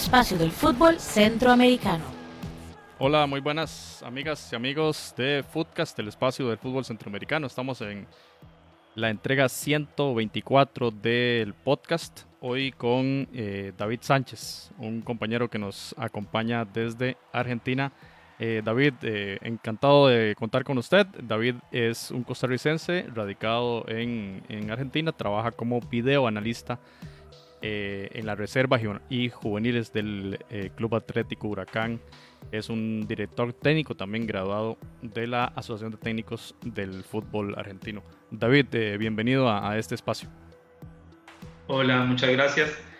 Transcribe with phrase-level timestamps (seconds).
[0.00, 2.04] espacio del fútbol centroamericano.
[2.98, 7.46] Hola, muy buenas amigas y amigos de Footcast, el espacio del fútbol centroamericano.
[7.46, 8.06] Estamos en
[8.94, 12.22] la entrega 124 del podcast.
[12.40, 17.92] Hoy con eh, David Sánchez, un compañero que nos acompaña desde Argentina.
[18.38, 21.06] Eh, David, eh, encantado de contar con usted.
[21.22, 26.78] David es un costarricense radicado en, en Argentina, trabaja como videoanalista
[27.62, 30.38] en la reserva y juveniles del
[30.76, 32.00] Club Atlético Huracán.
[32.52, 38.02] Es un director técnico también graduado de la Asociación de Técnicos del Fútbol Argentino.
[38.30, 38.66] David,
[38.98, 40.28] bienvenido a, a este espacio.
[41.66, 42.90] Hola, muchas gracias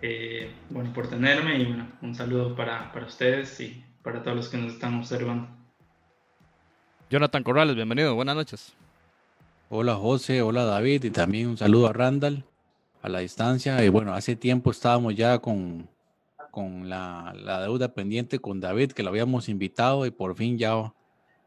[0.00, 4.48] eh, bueno, por tenerme y bueno, un saludo para, para, ustedes y para todos los
[4.48, 5.48] que nos están observando.
[7.10, 8.74] Jonathan Corrales, bienvenido, buenas noches.
[9.70, 12.44] Hola José, hola David y también un saludo a Randall
[13.02, 13.84] a la distancia.
[13.84, 15.88] Y bueno, hace tiempo estábamos ya con,
[16.50, 20.92] con la, la deuda pendiente con David, que lo habíamos invitado y por fin ya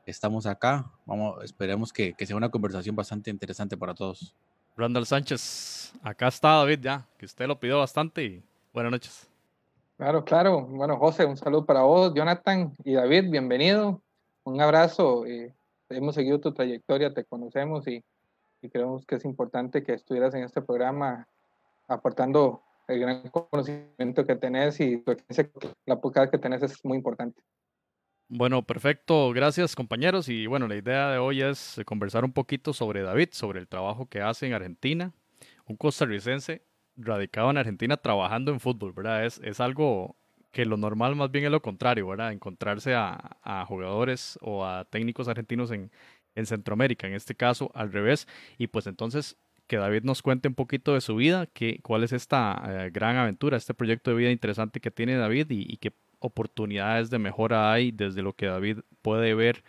[0.06, 0.92] estamos acá.
[1.06, 4.36] Vamos, esperemos que, que sea una conversación bastante interesante para todos.
[4.78, 8.44] Randall Sánchez, acá está David ya, que usted lo pidió bastante y
[8.74, 9.28] buenas noches.
[9.98, 10.62] Claro, claro.
[10.62, 14.02] Bueno, José, un saludo para vos, Jonathan y David, bienvenido.
[14.44, 15.26] Un abrazo.
[15.28, 15.54] Eh,
[15.90, 18.04] hemos seguido tu trayectoria, te conocemos y,
[18.62, 21.28] y, creemos que es importante que estuvieras en este programa
[21.92, 25.04] aportando el gran conocimiento que tenés y
[25.86, 27.42] la podcast que tenés es muy importante.
[28.28, 29.32] Bueno, perfecto.
[29.32, 30.30] Gracias compañeros.
[30.30, 34.08] Y bueno, la idea de hoy es conversar un poquito sobre David, sobre el trabajo
[34.08, 35.12] que hace en Argentina.
[35.66, 36.62] Un costarricense
[36.96, 39.26] radicado en Argentina trabajando en fútbol, ¿verdad?
[39.26, 40.16] Es, es algo
[40.52, 42.32] que lo normal más bien es lo contrario, ¿verdad?
[42.32, 45.92] Encontrarse a, jugadores o a técnicos argentinos en,
[46.36, 48.28] en Centroamérica, en este caso al revés.
[48.58, 49.38] Y pues entonces
[49.68, 53.18] que David nos cuente un poquito de su vida, que, cuál es esta eh, gran
[53.18, 57.92] aventura, este proyecto de vida interesante que tiene David y, que oportunidades de mejora hay
[57.92, 59.64] desde lo que David puede ver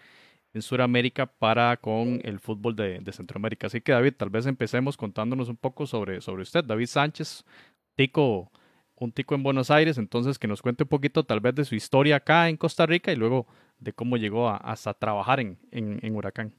[0.55, 3.69] en Sudamérica para con el fútbol de, Centroamérica.
[3.69, 6.65] Así que David, tal vez empecemos contándonos un poco sobre, sobre usted.
[6.65, 7.45] David Sánchez,
[7.95, 8.51] tico,
[8.97, 11.75] un tico en Buenos Aires, entonces que nos cuente un poquito tal vez de su
[11.75, 13.47] historia acá en Costa Rica y luego
[13.79, 16.55] de cómo llegó hasta trabajar en, en, Huracán.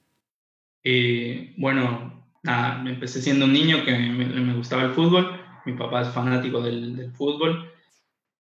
[0.84, 5.40] Eh, bueno, me empecé siendo un niño que me, gustaba el fútbol.
[5.66, 7.74] Mi papá es fanático del, del fútbol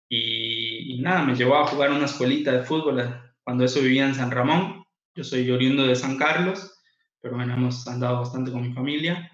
[0.10, 3.14] y, nada, me llevó a jugar una escuelita de fútbol eh,
[3.44, 4.84] cuando eso vivía en San Ramón.
[5.16, 6.80] Yo soy oriundo de San Carlos,
[7.22, 9.32] pero bueno, hemos andado bastante con mi familia.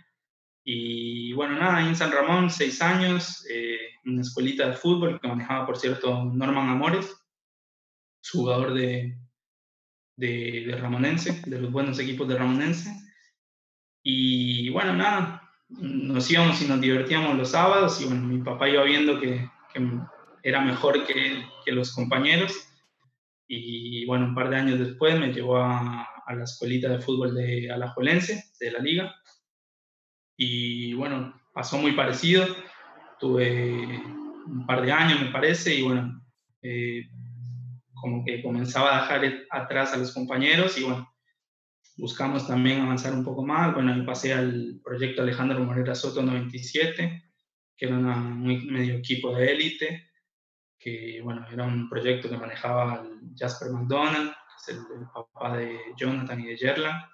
[0.64, 5.28] Y bueno, nada, ahí en San Ramón, seis años, eh, una escuelita de fútbol que
[5.28, 7.16] manejaba, por cierto, Norman Amores,
[8.32, 9.18] jugador de,
[10.16, 12.92] de, de, Ramonense, de los buenos equipos de Ramonense.
[14.04, 18.84] Y bueno, nada, nos íbamos y nos divertíamos los sábados y bueno, mi papá iba
[18.84, 19.50] viendo que,
[20.44, 22.54] era mejor que, los compañeros.
[23.48, 27.36] Y bueno, un par de años después me llevó a, a la escuelita de fútbol
[27.36, 29.16] de Alajuelense, de la liga.
[30.38, 32.46] Y bueno, pasó muy parecido.
[33.20, 34.02] Tuve
[34.46, 36.22] un par de años, me parece, y bueno,
[36.62, 37.08] eh,
[37.94, 41.11] como que comenzaba a dejar atrás a los compañeros y bueno,
[41.98, 43.74] buscamos también avanzar un poco más.
[43.74, 47.24] Bueno, ahí pasé al proyecto Alejandro Morera Soto 97,
[47.78, 50.12] que era un medio equipo de élite
[50.82, 53.08] que bueno, era un proyecto que manejaba
[53.38, 57.08] Jasper McDonald, que es el, papá de Jonathan y de Yerla.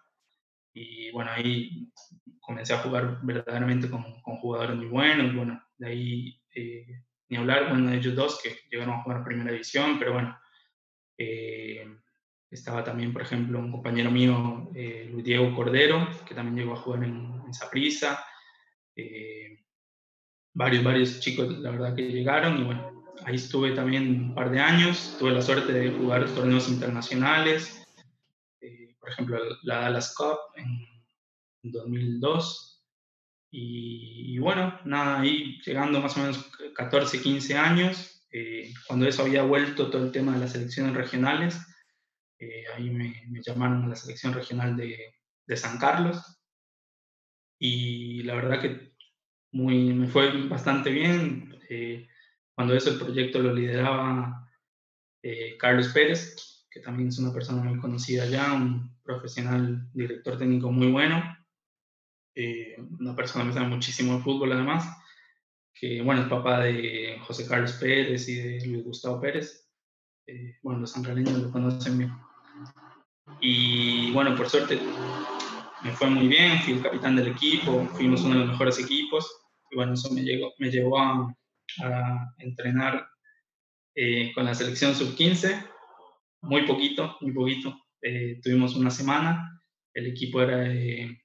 [0.74, 1.92] Y bueno, ahí
[2.40, 5.36] comencé a jugar verdaderamente con, con jugadores muy buenos.
[5.36, 9.26] Bueno, de ahí eh, ni hablar, bueno, de ellos dos que llegaron a jugar a
[9.26, 10.40] primera división, pero bueno,
[11.18, 11.86] eh,
[12.50, 16.82] estaba también, por ejemplo, un compañero mío, eh, Luis Diego Cordero, que también llegó a
[16.82, 18.24] jugar en, en Saprissa.
[20.54, 24.60] varios, varios chicos, la verdad, que llegaron y bueno, ahí estuve también un par de
[24.60, 27.86] años, tuve la suerte de jugar torneos internacionales,
[28.62, 30.86] eh, por ejemplo la Dallas Cup en,
[31.64, 32.86] 2002.
[33.52, 39.44] Y, bueno, nada, ahí llegando más o menos 14, 15 años, eh, cuando eso había
[39.44, 41.60] vuelto todo el tema de las selecciones regionales,
[42.40, 46.40] eh, ahí me, me, llamaron a la selección regional de, de San Carlos.
[47.60, 48.94] Y la verdad que
[49.52, 51.58] muy, me fue bastante bien.
[52.58, 54.50] Cuando eso el proyecto lo lideraba
[55.22, 60.72] eh, Carlos Pérez, que también es una persona muy conocida ya, un profesional director técnico
[60.72, 61.22] muy bueno,
[62.34, 64.88] eh, una persona que sabe muchísimo de fútbol además,
[65.72, 69.70] que bueno, es papá de José Carlos Pérez y de Luis Gustavo Pérez.
[70.26, 72.12] Eh, bueno, los sanraleños lo conocen bien.
[73.40, 74.80] Y bueno, por suerte
[75.84, 79.30] me fue muy bien, fui el capitán del equipo, fuimos uno de los mejores equipos
[79.70, 81.34] y bueno, eso me, llegó, me llevó a,
[82.40, 83.08] entrenar
[83.94, 85.70] eh, con la selección sub-15,
[86.42, 87.78] muy poquito, muy poquito.
[88.02, 89.62] Eh, tuvimos una semana,
[89.94, 91.22] el equipo era de,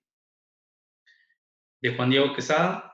[1.96, 2.92] Juan Diego Quesada.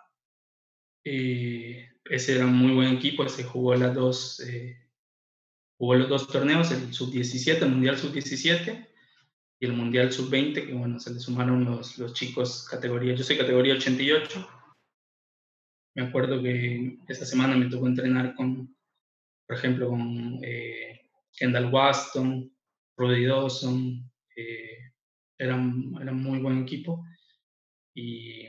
[1.03, 4.43] ese era un muy buen equipo, se jugó las dos,
[5.79, 8.89] jugó los dos torneos, el sub-17, el Mundial sub-17
[9.61, 13.37] y el Mundial sub-20, que bueno, se le sumaron los, los chicos categoría, yo soy
[13.37, 14.49] categoría 88.
[15.97, 18.75] Me acuerdo que esta semana me tocó entrenar con,
[19.47, 22.53] por ejemplo, con eh, Kendall Waston,
[22.97, 24.93] Rudy Dawson, eh,
[25.39, 27.05] eran, eran muy buen equipo.
[27.95, 28.47] Y,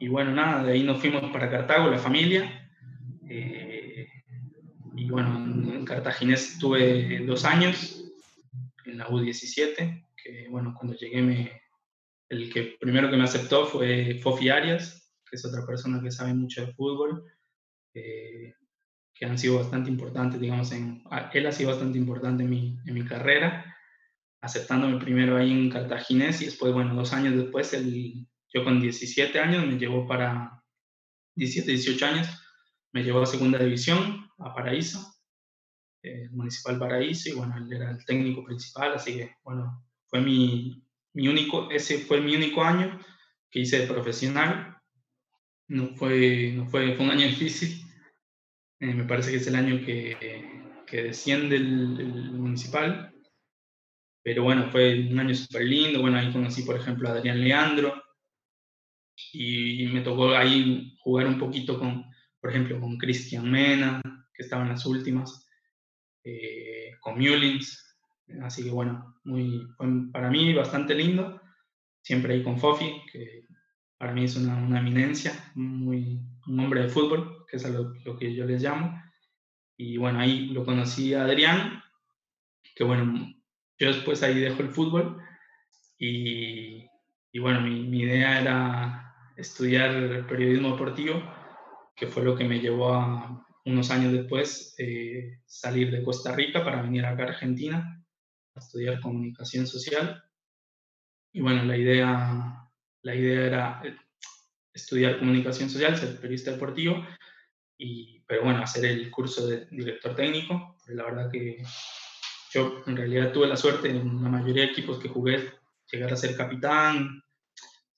[0.00, 2.70] y, bueno, nada, de ahí nos fuimos para Cartago, la familia.
[3.26, 4.06] Eh,
[4.94, 5.34] y bueno,
[5.72, 8.04] en Cartaginés tuve dos años,
[8.84, 11.62] en la U17, que bueno, cuando llegué me,
[12.28, 16.34] el que primero que me aceptó fue Fofi Arias, que es otra persona que sabe
[16.34, 17.24] mucho de fútbol,
[17.94, 18.54] eh,
[19.14, 21.02] que han sido bastante importantes, digamos, en,
[21.32, 23.76] él ha sido bastante importante en mi, en mi carrera,
[24.40, 29.38] aceptándome primero ahí en Cartaginés y después, bueno, dos años después, el, yo con 17
[29.38, 30.62] años me llevó para,
[31.36, 32.28] 17, 18 años,
[32.92, 35.14] me llevó a segunda división, a Paraíso,
[36.02, 40.84] eh, Municipal Paraíso, y bueno, él era el técnico principal, así que, bueno, fue mi,
[41.14, 43.00] mi único, ese fue mi único año
[43.50, 44.76] que hice de profesional.
[45.68, 47.82] No fue, no fue, fue un año difícil.
[48.78, 53.10] Eh, me parece que es el año que, que desciende el, municipal.
[54.22, 56.02] Pero bueno, fue un año súper lindo.
[56.02, 58.02] Bueno, ahí conocí, por ejemplo, a Adrián Leandro.
[59.32, 62.04] Y, me tocó ahí jugar un poquito con,
[62.38, 64.02] por ejemplo, con Cristian Mena,
[64.34, 65.48] que estaba en las últimas,
[66.22, 67.91] eh, con Mullins,
[68.42, 69.66] Así que bueno, muy,
[70.12, 71.40] para mí bastante lindo.
[72.02, 73.46] Siempre ahí con Fofi, que
[73.96, 78.18] para mí es una, una eminencia, muy, un hombre de fútbol, que es lo, lo,
[78.18, 79.00] que yo les llamo.
[79.76, 81.82] Y bueno, ahí lo conocí a Adrián,
[82.74, 83.32] que bueno,
[83.78, 85.20] yo después ahí dejo el fútbol
[85.98, 86.84] y,
[87.30, 91.22] y bueno, mi, mi, idea era estudiar periodismo deportivo,
[91.94, 96.64] que fue lo que me llevó a unos años después eh, salir de Costa Rica
[96.64, 98.01] para venir acá a Argentina
[98.54, 100.22] estudiar comunicación social.
[101.32, 102.68] Y bueno, la idea,
[103.02, 103.96] la idea era eh,
[104.72, 107.06] estudiar comunicación social, ser periodista deportivo,
[107.78, 110.76] y, pero bueno, hacer el curso de director técnico.
[110.88, 111.62] la verdad que
[112.52, 115.52] yo en realidad tuve la suerte en la mayoría de equipos que jugué
[115.90, 117.22] llegar a ser capitán.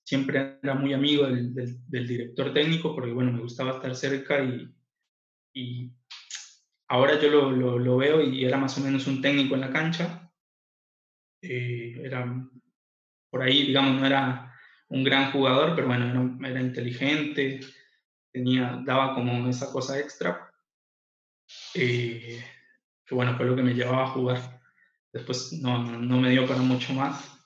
[0.03, 4.71] Siempre era muy amigo del, del, director técnico porque bueno, me gustaba estar cerca y,
[5.53, 5.91] y
[6.87, 9.71] ahora yo lo, lo, lo, veo y era más o menos un técnico en la
[9.71, 10.24] cancha
[11.49, 12.25] eh, era
[13.35, 14.55] por ahí, digamos, no era
[14.87, 17.59] un gran jugador, pero bueno, era, inteligente,
[18.31, 20.49] tenía, daba como esa cosa extra,
[21.73, 22.41] eh,
[23.05, 24.61] que bueno, fue lo que me llevaba a jugar.
[25.11, 27.37] Después no, no me dio para mucho más.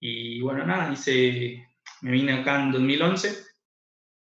[0.00, 1.66] Y bueno, nada, hice,
[2.02, 3.42] me vine acá en 2011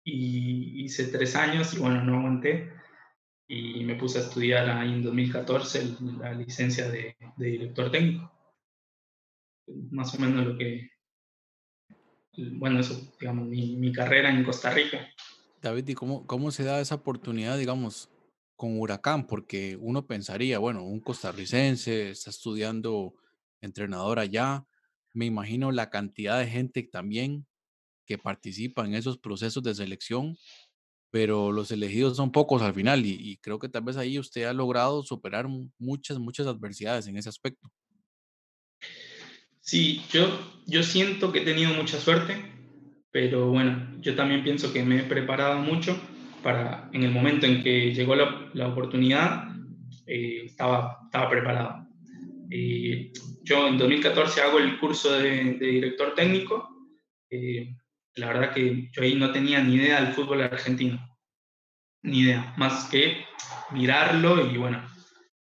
[0.04, 2.74] y hice tres años y bueno, no aguanté
[3.48, 8.39] y me puse a estudiar ahí en 2014 la licencia de, de director técnico
[9.92, 10.90] más o menos lo que,
[12.54, 15.08] bueno, eso, digamos, mi, mi carrera en Costa Rica.
[15.62, 18.10] David, ¿y cómo, cómo se da esa oportunidad, digamos,
[18.56, 19.28] con Huracán?
[19.28, 23.14] Porque uno pensaría, bueno, un costarricense está estudiando
[23.62, 24.66] entrenador allá,
[25.14, 27.46] me imagino la cantidad de gente también
[28.06, 30.38] que participa en esos procesos de selección,
[31.12, 34.44] pero los elegidos son pocos al final y, y creo que tal vez ahí usted
[34.46, 35.48] ha logrado superar
[35.78, 37.70] muchas, muchas adversidades en ese aspecto.
[39.62, 40.28] Sí, yo,
[40.66, 42.36] yo siento que he tenido mucha suerte,
[43.12, 46.00] pero bueno, yo también pienso que me he preparado mucho
[46.44, 49.50] para, en el momento en que llegó la, la oportunidad,
[50.06, 51.88] eh, estaba, estaba preparado.
[52.50, 53.12] Eh,
[53.44, 56.70] yo en 2014 hago el curso de, director técnico.
[57.30, 57.76] Eh,
[58.16, 61.00] la verdad que yo ahí no tenía ni idea del fútbol argentino,
[62.02, 63.26] ni idea, más que
[63.72, 64.84] mirarlo y bueno,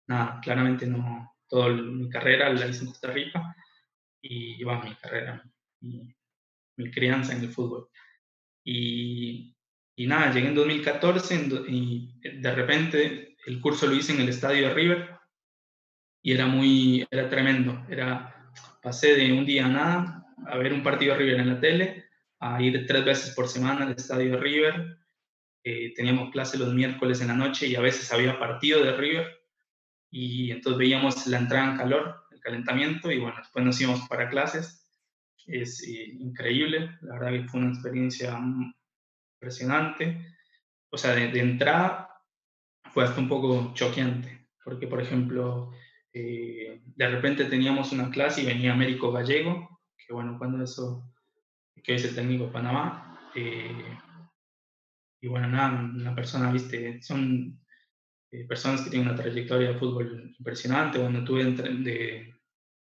[0.07, 3.55] nada, claramente no, toda mi carrera la hice en Costa Rica
[4.21, 5.43] y iba mi carrera,
[5.81, 6.13] mi,
[6.77, 7.89] mi, crianza en el fútbol.
[8.63, 9.55] Y,
[9.95, 14.67] y nada, llegué en 2014 y de repente el curso lo hice en el estadio
[14.67, 15.09] de River
[16.21, 17.85] y era muy, era tremendo.
[17.89, 21.59] Era, pasé de un día a nada a ver un partido de River en la
[21.59, 22.05] tele,
[22.39, 24.99] a ir tres veces por semana al estadio de River.
[25.63, 29.41] Eh, teníamos clase los miércoles en la noche y a veces había partido de River
[30.09, 34.85] y entonces veíamos la entrada en calor calentamiento y bueno, después nos íbamos para clases.
[35.45, 38.37] Es eh, increíble, la verdad que fue una experiencia
[39.35, 40.25] impresionante.
[40.91, 42.09] O sea, de, entrada
[42.91, 45.71] fue hasta un poco choqueante, porque por ejemplo,
[46.13, 51.03] eh, de repente teníamos una clase y venía Américo Gallego, que bueno, cuando eso,
[51.83, 53.97] que es el técnico de Panamá, eh,
[55.21, 57.59] y bueno, nada, una persona, viste, son
[58.31, 60.99] eh, personas que tienen una trayectoria de fútbol impresionante.
[60.99, 62.38] Bueno, tuve de, de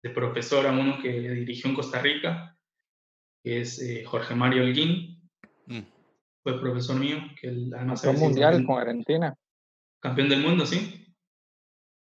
[0.09, 2.57] profesor a uno que dirigió en Costa Rica,
[3.43, 5.29] que es eh, Jorge Mario Holguín.
[5.67, 5.81] Mm.
[6.43, 8.01] Fue profesor mío, que además...
[8.01, 9.35] Campeón mundial con Argentina.
[9.99, 11.05] Campeón del mundo, sí.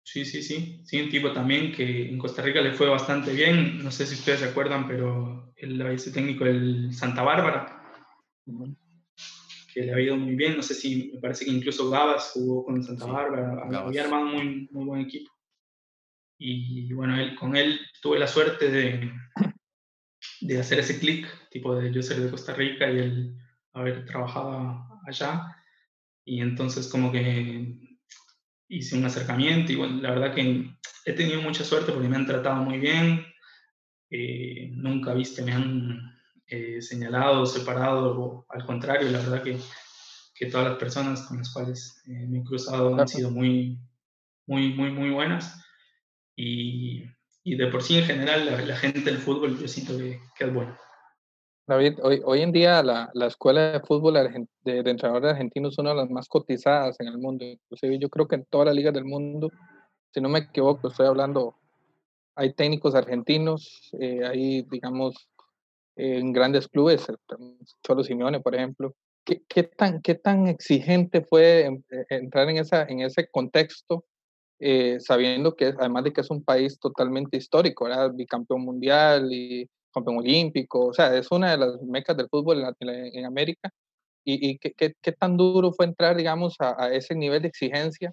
[0.03, 0.83] Sí, sí, sí.
[0.85, 3.83] Sí, un tipo también que en Costa Rica le fue bastante bien.
[3.83, 7.83] No sé si ustedes se acuerdan, pero él es técnico del Santa Bárbara
[9.75, 10.57] que le ha ido muy bien.
[10.57, 13.61] No sé si, me parece que incluso Gabas jugó con Santa Bárbara.
[13.81, 15.33] Había armado muy, muy buen equipo.
[16.47, 19.11] Y bueno, él, con él tuve la suerte de,
[20.43, 23.37] de hacer ese clic, tipo de yo ser de Costa Rica y él
[23.73, 25.57] haber trabajado allá.
[26.27, 27.79] Y entonces como que
[28.69, 30.71] hice un acercamiento y bueno, la verdad que
[31.07, 33.25] he tenido mucha suerte porque me han tratado muy bien.
[34.11, 36.15] Eh, nunca, viste, me han
[36.47, 39.59] eh, señalado, separado, o al contrario, la verdad que,
[40.35, 43.79] que todas las personas con las cuales eh, me he cruzado han sido muy,
[44.47, 45.64] muy, muy, muy buenas.
[46.37, 47.05] Y,
[47.45, 50.55] y de por sí, en general, la, gente del fútbol yo siento que, que es
[50.55, 50.79] buena.
[51.67, 55.79] David, hoy, hoy en día la, la escuela de fútbol de, de, entrenadores argentinos es
[55.79, 57.45] una de las más cotizadas en el mundo.
[57.45, 59.51] Inclusive yo creo que en todas las ligas del mundo,
[60.13, 61.57] si no me equivoco, estoy hablando,
[62.35, 65.29] hay técnicos argentinos, eh, hay, digamos,
[65.97, 67.07] en grandes clubes,
[67.83, 68.95] Cholo Simeone, por ejemplo.
[69.25, 74.05] ¿Qué, qué, tan, ¿Qué tan exigente fue eh, entrar en, esa, en ese contexto,
[74.61, 79.69] eh, sabiendo que además de que es un país totalmente histórico, era bicampeón mundial y
[79.93, 83.71] campeón olímpico, o sea, es una de las mecas del fútbol en, América?
[84.25, 88.13] ¿Y, y qué, tan duro fue entrar, digamos, a, a ese nivel de exigencia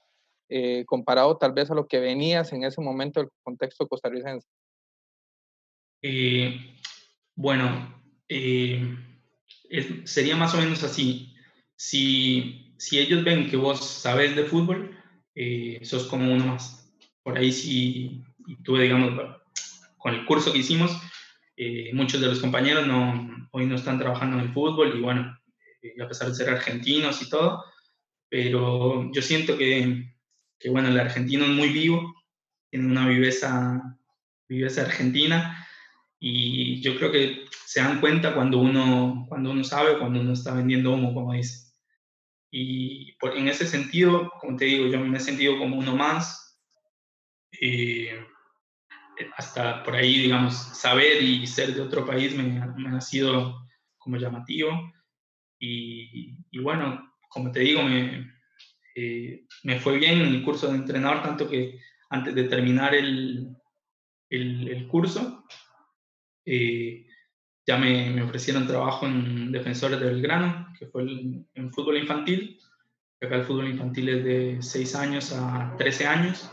[0.53, 4.45] eh, comparado tal vez a lo que venías en ese momento del contexto costarricense?
[6.01, 6.59] Eh,
[7.35, 8.83] bueno, eh,
[10.03, 11.33] sería más o menos así.
[11.77, 15.00] Si, si, ellos ven que vos sabes de fútbol,
[15.35, 16.91] eh, sos como uno más.
[17.23, 18.23] Por ahí sí,
[18.63, 19.37] tuve, digamos,
[19.97, 20.91] con el curso que hicimos,
[21.55, 25.37] eh, muchos de los compañeros no, hoy no están trabajando en el fútbol y bueno,
[26.03, 27.63] a pesar de ser argentinos y todo,
[28.29, 30.15] pero yo siento que,
[30.59, 32.15] que bueno, el argentino es muy vivo,
[32.69, 33.99] tiene una viveza,
[34.47, 35.67] viveza argentina
[36.19, 40.53] y yo creo que se dan cuenta cuando uno, cuando uno sabe, cuando uno está
[40.53, 41.70] vendiendo humo, como dice.
[42.51, 46.59] Y por, en ese sentido, como te digo, yo me he sentido como uno más.
[47.59, 48.25] Eh,
[49.37, 52.43] hasta por ahí, digamos, saber y ser de otro país me,
[52.75, 53.67] me ha sido
[53.97, 54.91] como llamativo.
[55.59, 58.31] Y, y, bueno, como te digo, me,
[58.95, 61.79] eh, me fue bien en el curso de entrenador, tanto que
[62.09, 63.55] antes de terminar el,
[64.29, 65.45] el, curso,
[66.45, 67.05] eh,
[67.65, 72.59] ya me, me, ofrecieron trabajo en Defensores de Belgrano, que fue en fútbol infantil.
[73.21, 76.51] Acá el fútbol infantil es de 6 años a 13 años.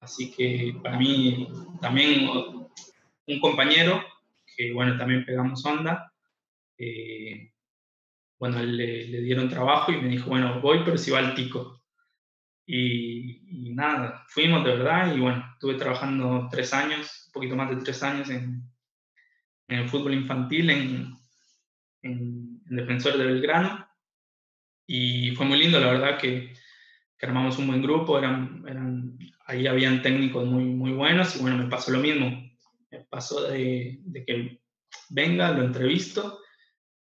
[0.00, 1.46] Así que para mí
[1.82, 4.02] también un compañero,
[4.56, 6.10] que bueno, también pegamos onda,
[6.78, 7.52] eh,
[8.38, 11.82] bueno, le, dieron trabajo y me dijo, bueno, voy, pero si va al tico.
[12.64, 17.68] Y, y, nada, fuimos de verdad y bueno, estuve trabajando tres años, un poquito más
[17.68, 18.62] de tres años en,
[19.68, 20.70] el fútbol infantil
[22.68, 23.86] Defensor de Belgrano.
[24.86, 26.52] Y fue muy lindo, la verdad, que,
[27.18, 31.56] que armamos un buen grupo, eran, eran, ahí habían técnicos muy, muy buenos y bueno,
[31.56, 32.30] me pasó lo mismo.
[32.90, 34.60] Me pasó de, de que
[35.10, 36.40] venga, lo entrevisto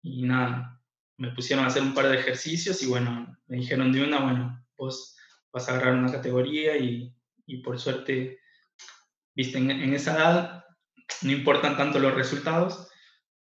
[0.02, 0.82] y nada,
[1.18, 4.66] me pusieron a hacer un par de ejercicios y bueno, me dijeron de una, bueno,
[4.78, 5.16] vos
[5.52, 7.16] vas a agarrar una categoría y,
[7.46, 8.40] y por suerte,
[9.36, 10.66] viste, en, en, esa edad
[11.22, 12.90] no importan tanto los resultados,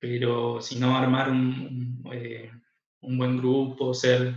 [0.01, 2.51] pero si no armar un, un, eh,
[3.03, 4.35] un buen grupo, ser,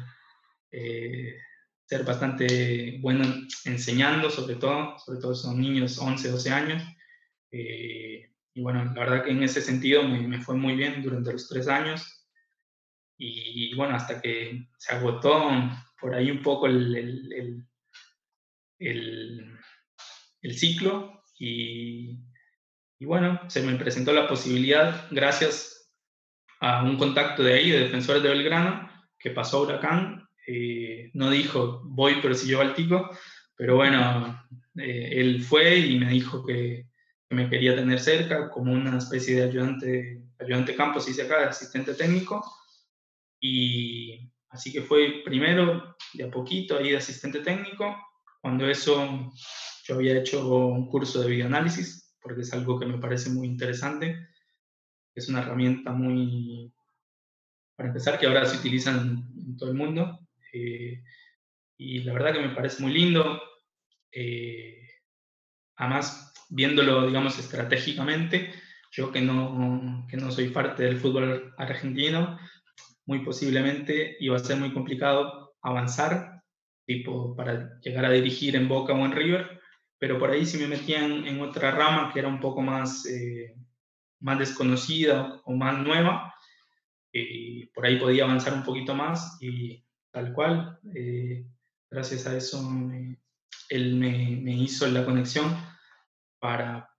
[0.72, 1.38] eh,
[1.86, 3.24] ser bastante bueno
[3.64, 6.84] enseñando, sobre todo, sobre todo son niños 11, 12 años.
[7.50, 11.32] Eh, y bueno, la verdad que en ese sentido me, me, fue muy bien durante
[11.32, 12.20] los tres años.
[13.18, 15.50] Y, bueno, hasta que se agotó
[16.02, 17.68] por ahí un poco el, el,
[18.80, 19.60] el,
[20.42, 22.20] el ciclo y,
[23.04, 25.92] y bueno, se me presentó la posibilidad, gracias
[26.62, 30.26] a un contacto de ahí, de Defensores de Belgrano, que pasó a Huracán.
[30.48, 33.10] Eh, no dijo, voy, pero si yo al tico.
[33.58, 34.42] Pero bueno,
[34.78, 36.88] eh, él fue y me dijo que,
[37.28, 41.48] que, me quería tener cerca como una especie de ayudante, ayudante campo, se acá, de
[41.48, 42.42] asistente técnico.
[43.42, 47.98] Y así que fue primero, de a poquito, ahí de asistente técnico.
[48.42, 49.30] cuando eso
[49.86, 54.30] yo había hecho un curso de videoanálisis, porque es algo que me parece muy interesante.
[55.14, 56.74] Es una herramienta muy,
[57.76, 60.20] para empezar, que ahora se utiliza en, todo el mundo.
[60.54, 61.04] Eh,
[61.78, 63.42] y la verdad que me parece muy lindo.
[64.12, 64.88] Eh,
[65.76, 68.54] además, viéndolo, digamos, estratégicamente,
[68.92, 72.40] yo que no, que no soy parte del fútbol argentino,
[73.06, 76.42] muy posiblemente iba a ser muy complicado avanzar,
[76.86, 79.62] tipo para llegar a dirigir en Boca o en River,
[80.04, 83.56] pero por ahí sí me metían en otra rama que era un poco más, eh,
[84.20, 86.36] más desconocida o más nueva,
[87.14, 89.82] y por ahí podía avanzar un poquito más y
[90.12, 91.46] tal cual, eh,
[91.90, 92.60] gracias a eso
[93.70, 95.56] él me, me, hizo la conexión
[96.38, 96.90] para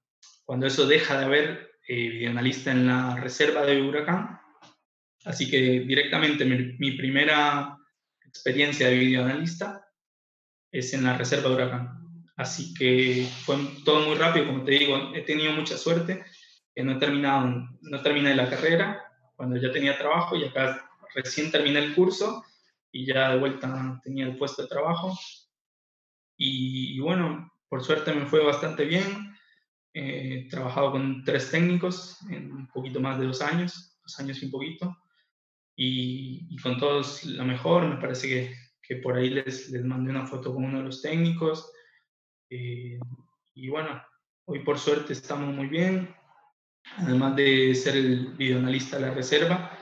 [0.47, 4.41] cuando eso deja de haber eh, videoanalista en la reserva de Huracán,
[5.27, 7.77] así que directamente mi, mi primera
[8.25, 9.87] experiencia de videoanalista
[10.73, 12.04] es en la reserva de Huracán
[12.37, 16.25] Así que fue todo muy rápido, como te digo, he tenido mucha suerte,
[16.77, 19.05] no he terminado, no terminé la carrera
[19.37, 22.45] cuando ya tenía trabajo y acá recién terminé el curso
[22.91, 25.17] y ya de vuelta tenía el puesto de trabajo.
[26.37, 29.35] Y, bueno, por suerte me fue bastante bien.
[29.93, 34.47] he trabajado con tres técnicos en un poquito más de dos años, dos años y
[34.47, 34.97] un poquito.
[35.77, 40.11] Y, y con todos lo mejor, me parece que, que por ahí les, les mandé
[40.11, 41.71] una foto con uno de los técnicos
[42.51, 42.99] eh,
[43.55, 44.03] y bueno,
[44.47, 46.15] hoy por suerte estamos muy bien.
[46.99, 49.79] Además de ser el videoanalista de la reserva,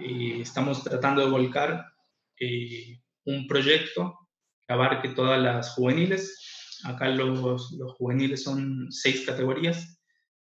[0.00, 1.92] eh, estamos tratando de volcar
[2.38, 4.28] eh, un proyecto
[4.66, 6.80] que abarque todas las juveniles.
[6.84, 10.00] Acá los, los juveniles son seis categorías,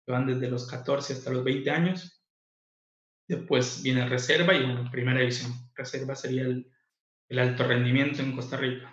[0.08, 2.24] van desde los 14 hasta los 20 años.
[3.28, 5.54] Después viene reserva y bueno, primera división.
[5.76, 6.72] Reserva sería el,
[7.30, 8.93] el alto rendimiento en Costa Rica.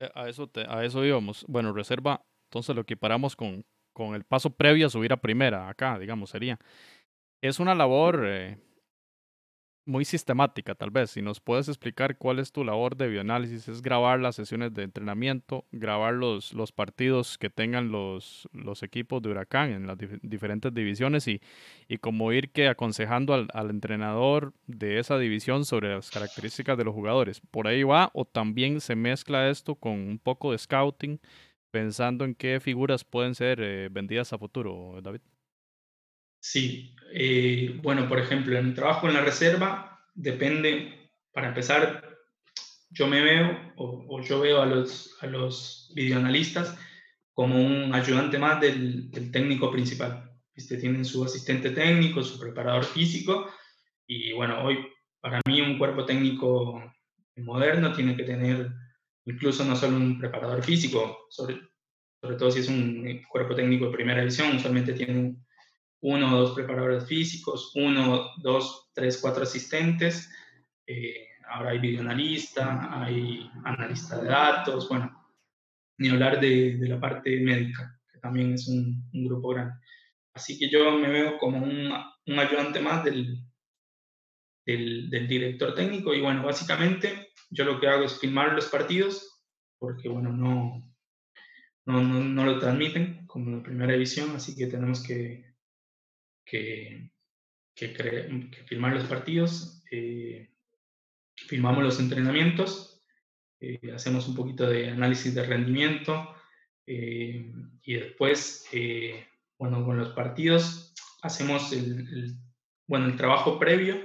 [0.00, 1.44] Eh, a eso, a eso íbamos.
[1.48, 5.98] Bueno, reserva, entonces lo equiparamos con, con el paso previo a subir a primera, acá,
[5.98, 6.58] digamos, sería.
[7.42, 8.58] Es una labor eh,
[9.88, 11.10] muy sistemática, tal vez.
[11.10, 14.82] Si nos puedes explicar cuál es tu labor de bioanálisis, es grabar las sesiones de
[14.82, 20.72] entrenamiento, grabar los, los partidos que tengan los, los equipos de Huracán en las diferentes
[20.74, 21.40] divisiones y,
[21.88, 26.84] y como ir que aconsejando al, al, entrenador de esa división sobre las características de
[26.84, 27.40] los jugadores.
[27.50, 31.18] ¿Por ahí va o también se mezcla esto con un poco de scouting,
[31.70, 35.20] pensando en qué figuras pueden ser eh, vendidas a futuro, David?
[36.40, 42.18] Sí, eh, bueno, por ejemplo, en trabajo en la reserva depende, para empezar,
[42.90, 46.78] yo me veo o, yo veo a los, a los videoanalistas
[47.32, 50.24] como un ayudante más del, técnico principal.
[50.54, 50.76] ¿Viste?
[50.76, 53.48] Tienen su asistente técnico, su preparador físico
[54.08, 54.78] y bueno, hoy
[55.20, 56.82] para mí un cuerpo técnico
[57.36, 58.72] moderno tiene que tener
[59.24, 61.60] incluso no solo un preparador físico, sobre,
[62.20, 65.36] sobre todo si es un cuerpo técnico de primera división, usualmente tiene
[66.00, 70.30] uno o dos preparadores físicos, uno, dos, tres, cuatro asistentes.
[70.86, 75.18] Eh, ahora hay videoanalista, hay analista de datos, bueno,
[75.98, 79.74] ni hablar de, de la parte médica, que también es un, un, grupo grande.
[80.34, 81.92] Así que yo me veo como un,
[82.26, 83.42] un ayudante más del,
[84.64, 89.42] del, del, director técnico y bueno, básicamente yo lo que hago es filmar los partidos,
[89.78, 90.80] porque bueno, no,
[91.86, 95.47] no, no, no lo transmiten como en primera división, así que tenemos que
[96.48, 97.10] que,
[97.74, 100.50] que, que filmar los partidos, eh,
[101.36, 103.02] filmamos los entrenamientos,
[103.60, 106.34] eh, hacemos un poquito de análisis de rendimiento
[106.86, 108.66] eh, y después,
[109.58, 112.34] bueno, con los partidos hacemos el,
[112.86, 113.96] bueno, el trabajo previo,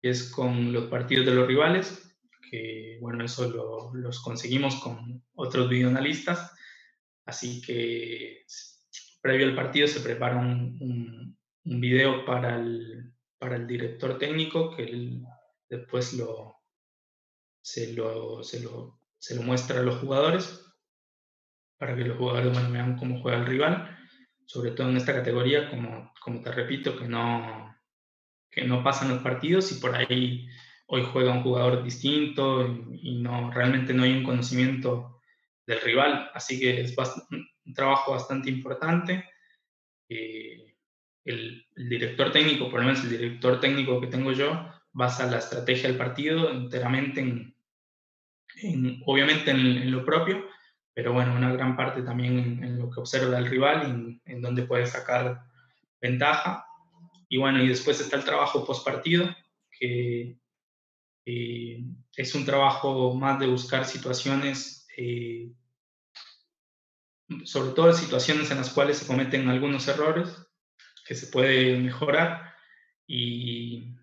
[0.00, 2.16] que es con los partidos de los rivales,
[2.50, 6.52] que bueno, eso lo, los conseguimos con otros videoanalistas,
[7.24, 8.44] así que
[9.22, 14.84] previo al partido se prepara un, un video para el, para el director técnico que
[14.84, 15.22] él
[15.68, 16.56] después lo,
[17.62, 20.64] se, lo, se, lo, se lo muestra a los jugadores
[21.78, 23.98] para que los jugadores vean cómo juega el rival,
[24.46, 27.76] sobre todo en esta categoría, como, como te repito, que no,
[28.50, 30.46] que no pasan los partidos y por ahí
[30.86, 35.20] hoy juega un jugador distinto y, no, realmente no hay un conocimiento
[35.66, 39.24] del rival, así que es un trabajo bastante importante.
[40.08, 40.73] Eh,
[41.24, 45.88] el, director técnico, por lo menos el director técnico que tengo yo, basa la estrategia
[45.88, 50.44] del partido enteramente en, obviamente en, lo propio,
[50.92, 54.62] pero bueno, una gran parte también en, lo que observa el rival y en, donde
[54.62, 55.42] puede sacar
[56.00, 56.66] ventaja.
[57.28, 59.28] Y bueno, y después está el trabajo post partido,
[59.70, 60.38] que
[61.24, 65.50] es un trabajo más de buscar situaciones eh,
[67.44, 70.46] sobre todo situaciones en las cuales se cometen algunos errores
[71.04, 72.54] que se puede mejorar
[73.06, 73.94] y,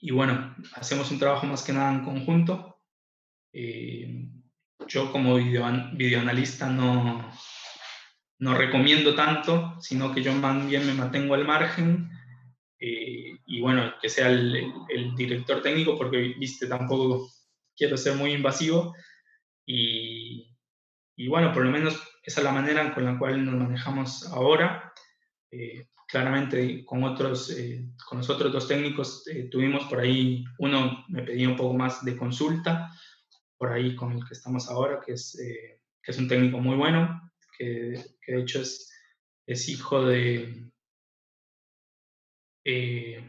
[0.00, 2.80] y bueno, hacemos un trabajo más que nada en conjunto.
[3.52, 4.28] Eh,
[4.86, 7.30] yo como video, videoanalista no,
[8.38, 12.10] no recomiendo tanto, sino que yo más bien me mantengo al margen
[12.80, 17.28] eh, y bueno, que sea el, el, director técnico, porque viste, tampoco
[17.76, 18.94] quiero ser muy invasivo
[19.66, 20.56] y,
[21.16, 24.92] y, bueno, por lo menos esa es la manera con la cual nos manejamos ahora.
[25.50, 31.56] Eh, claramente con otros, eh, con dos técnicos tuvimos por ahí, uno me pedía un
[31.56, 32.90] poco más de consulta,
[33.58, 37.30] por ahí con el que estamos ahora, que es, que es un técnico muy bueno,
[37.58, 38.90] que, de hecho es,
[39.46, 40.70] es hijo de,
[42.64, 43.24] eh,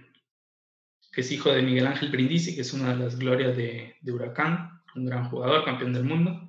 [1.14, 4.82] que es hijo de Miguel Ángel Brindisi, que es una de las glorias de, Huracán,
[4.96, 6.49] un gran jugador, campeón del mundo.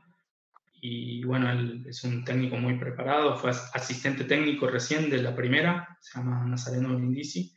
[0.82, 5.98] Y bueno, él es un técnico muy preparado, fue asistente técnico recién de la primera,
[6.00, 7.54] se llama Nazareno Brindisi.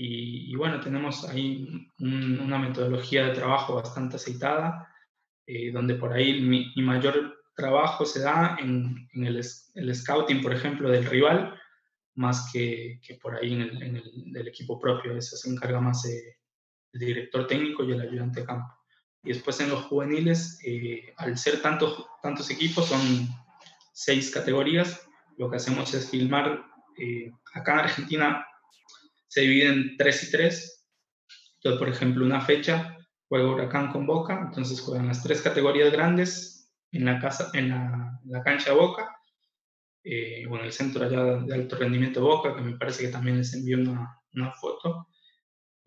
[0.00, 4.88] Y, bueno, tenemos ahí una metodología de trabajo bastante aceitada,
[5.44, 10.88] eh, donde por ahí mi, mayor trabajo se da en, el, el, scouting, por ejemplo,
[10.88, 11.52] del rival,
[12.14, 15.16] más que, que por ahí en el, en el del equipo propio.
[15.16, 18.77] Eso se encarga más el director técnico y el ayudante de campo.
[19.24, 23.28] Y después en los juveniles, eh, al ser tantos, tantos equipos, son
[23.92, 26.64] seis categorías, lo que hacemos es filmar,
[26.98, 28.46] eh, acá en Argentina
[29.26, 30.86] se divide en tres y tres.
[31.56, 32.96] Entonces, por ejemplo, una fecha
[33.28, 38.42] juega Huracán con Boca, entonces juegan las tres categorías grandes en la, casa, en la,
[38.42, 39.18] cancha Boca
[40.04, 43.52] eh, bueno, el centro allá de alto rendimiento Boca, que me parece que también les
[43.52, 45.08] envió una, una foto.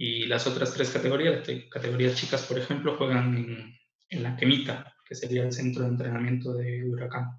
[0.03, 3.77] Y las otras tres categorías, categorías chicas, por ejemplo, juegan en,
[4.09, 7.37] en la Quemita, que sería el centro de entrenamiento de Huracán.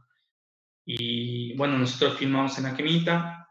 [0.85, 3.49] Y bueno, nosotros filmamos en la Quemita,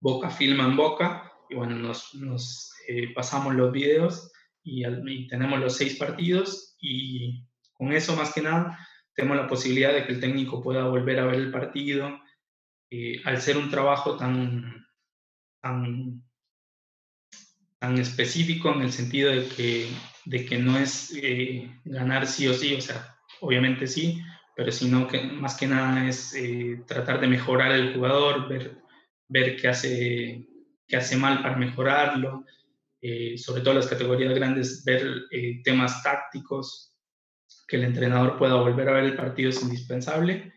[0.00, 5.60] Boca filma en Boca, y bueno, nos, nos eh, pasamos los videos y, y, tenemos
[5.60, 8.78] los seis partidos y con eso más que nada
[9.14, 12.18] tenemos la posibilidad de que el técnico pueda volver a ver el partido,
[12.90, 14.86] eh, al ser un trabajo tan,
[15.60, 16.22] tan,
[17.80, 19.88] tan, específico en el sentido de que,
[20.26, 24.22] de que no es eh, ganar sí o sí, o sea, obviamente sí,
[24.54, 28.76] pero sino que más que nada es eh, tratar de mejorar el jugador, ver,
[29.28, 30.46] ver qué, hace,
[30.86, 32.44] qué hace mal para mejorarlo,
[33.36, 35.22] sobre todo las categorías grandes, ver
[35.64, 36.90] temas tácticos,
[37.70, 40.52] que el entrenador pueda volver a ver el partido es indispensable.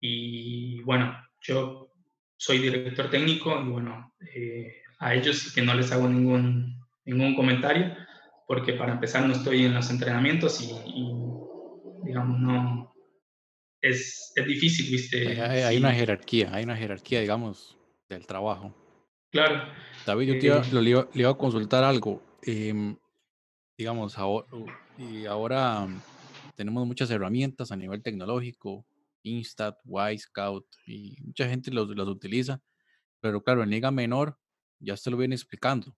[0.00, 1.92] Y bueno, yo
[2.36, 7.34] soy director técnico y bueno, eh, a ellos sí que no les hago ningún, ningún
[7.34, 7.94] comentario
[8.48, 10.72] porque para empezar no estoy en los entrenamientos y,
[12.02, 12.94] digamos, no,
[13.82, 15.40] es, es difícil, ¿viste?
[15.40, 17.76] Hay, una jerarquía, hay una jerarquía, digamos,
[18.08, 18.74] del trabajo.
[19.30, 19.70] Claro.
[20.06, 22.22] David, yo te iba, eh, le, iba, a consultar algo.
[22.42, 22.96] Em,
[23.76, 24.46] digamos, ahora,
[24.96, 25.86] y ahora
[26.56, 28.86] tenemos muchas herramientas a nivel tecnológico,
[29.24, 29.76] Instat,
[30.16, 32.62] Scout y mucha gente los, los utiliza.
[33.20, 34.38] Pero claro, en Liga Menor,
[34.80, 35.94] ya se lo viene explicando.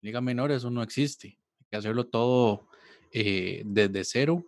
[0.00, 1.38] Liga Menor eso no existe.
[1.58, 2.68] Hay que hacerlo todo
[3.12, 4.44] eh, desde cero.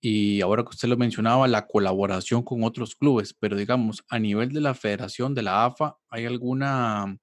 [0.00, 3.32] Y ahora que usted lo mencionaba, la colaboración con otros clubes.
[3.32, 7.16] Pero digamos, a nivel de la federación, de la AFA, ¿hay alguna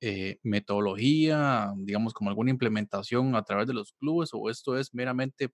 [0.00, 4.30] eh, metodología, digamos, como alguna implementación a través de los clubes?
[4.32, 5.50] ¿O esto es meramente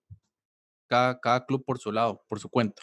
[0.87, 2.81] cada, cada club por su lado, por su cuenta?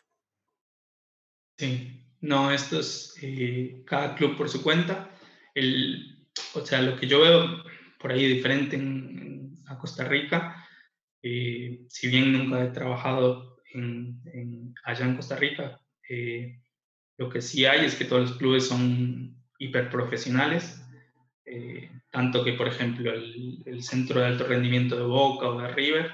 [1.56, 5.10] Sí, no, esto es eh, cada club por su cuenta.
[5.54, 6.19] El,
[6.54, 7.64] o sea, lo que yo veo
[7.98, 10.66] por ahí diferente en, a Costa Rica,
[11.22, 16.60] eh, si bien nunca he trabajado en, allá en Costa Rica, eh,
[17.18, 20.76] lo que sí hay es que todos los clubes son hiperprofesionales,
[22.10, 26.12] tanto que, por ejemplo, el, centro de alto rendimiento de Boca o de River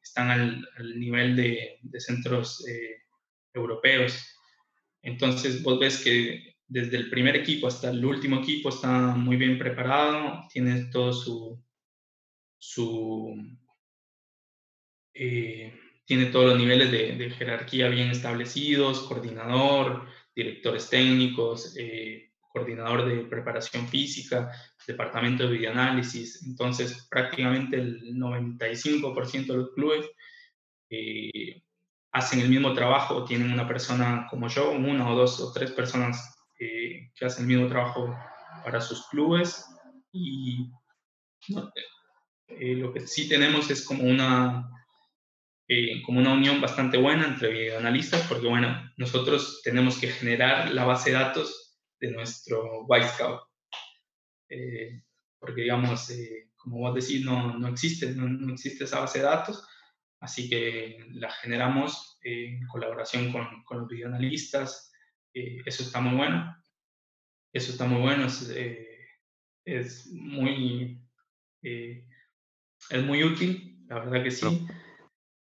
[0.00, 2.64] están al, nivel de, de centros
[3.52, 4.36] europeos.
[5.02, 9.58] Entonces vos ves que desde el primer equipo hasta el último equipo está muy bien
[9.58, 11.62] preparado, tiene todo su,
[15.14, 15.72] eh,
[16.04, 23.88] tiene todos los niveles de, jerarquía bien establecidos, coordinador, directores técnicos, eh, coordinador de preparación
[23.88, 24.50] física,
[24.86, 26.42] departamento de videoanálisis.
[26.46, 30.06] Entonces prácticamente el 95% de los clubes
[30.90, 31.62] eh,
[32.12, 36.35] hacen el mismo trabajo, tienen una persona como yo, una o dos o tres personas
[36.58, 38.16] eh, que hacen el mismo trabajo
[38.64, 39.66] para sus clubes
[40.12, 40.70] y
[42.48, 44.70] eh, lo que sí tenemos es como una,
[45.68, 50.84] eh, como una unión bastante buena entre videoanalistas, porque bueno, nosotros tenemos que generar la
[50.84, 53.40] base de datos de nuestro White Scout.
[54.48, 55.02] Eh,
[55.38, 59.66] porque digamos, eh, como vos decís, no, no existe, no, existe esa base de datos,
[60.20, 64.92] así que la generamos en colaboración con, con los videoanalistas,
[65.64, 66.56] eso está muy bueno,
[67.52, 68.50] eso está muy bueno, es,
[69.64, 71.00] es muy,
[71.62, 74.66] es muy útil, la verdad que sí.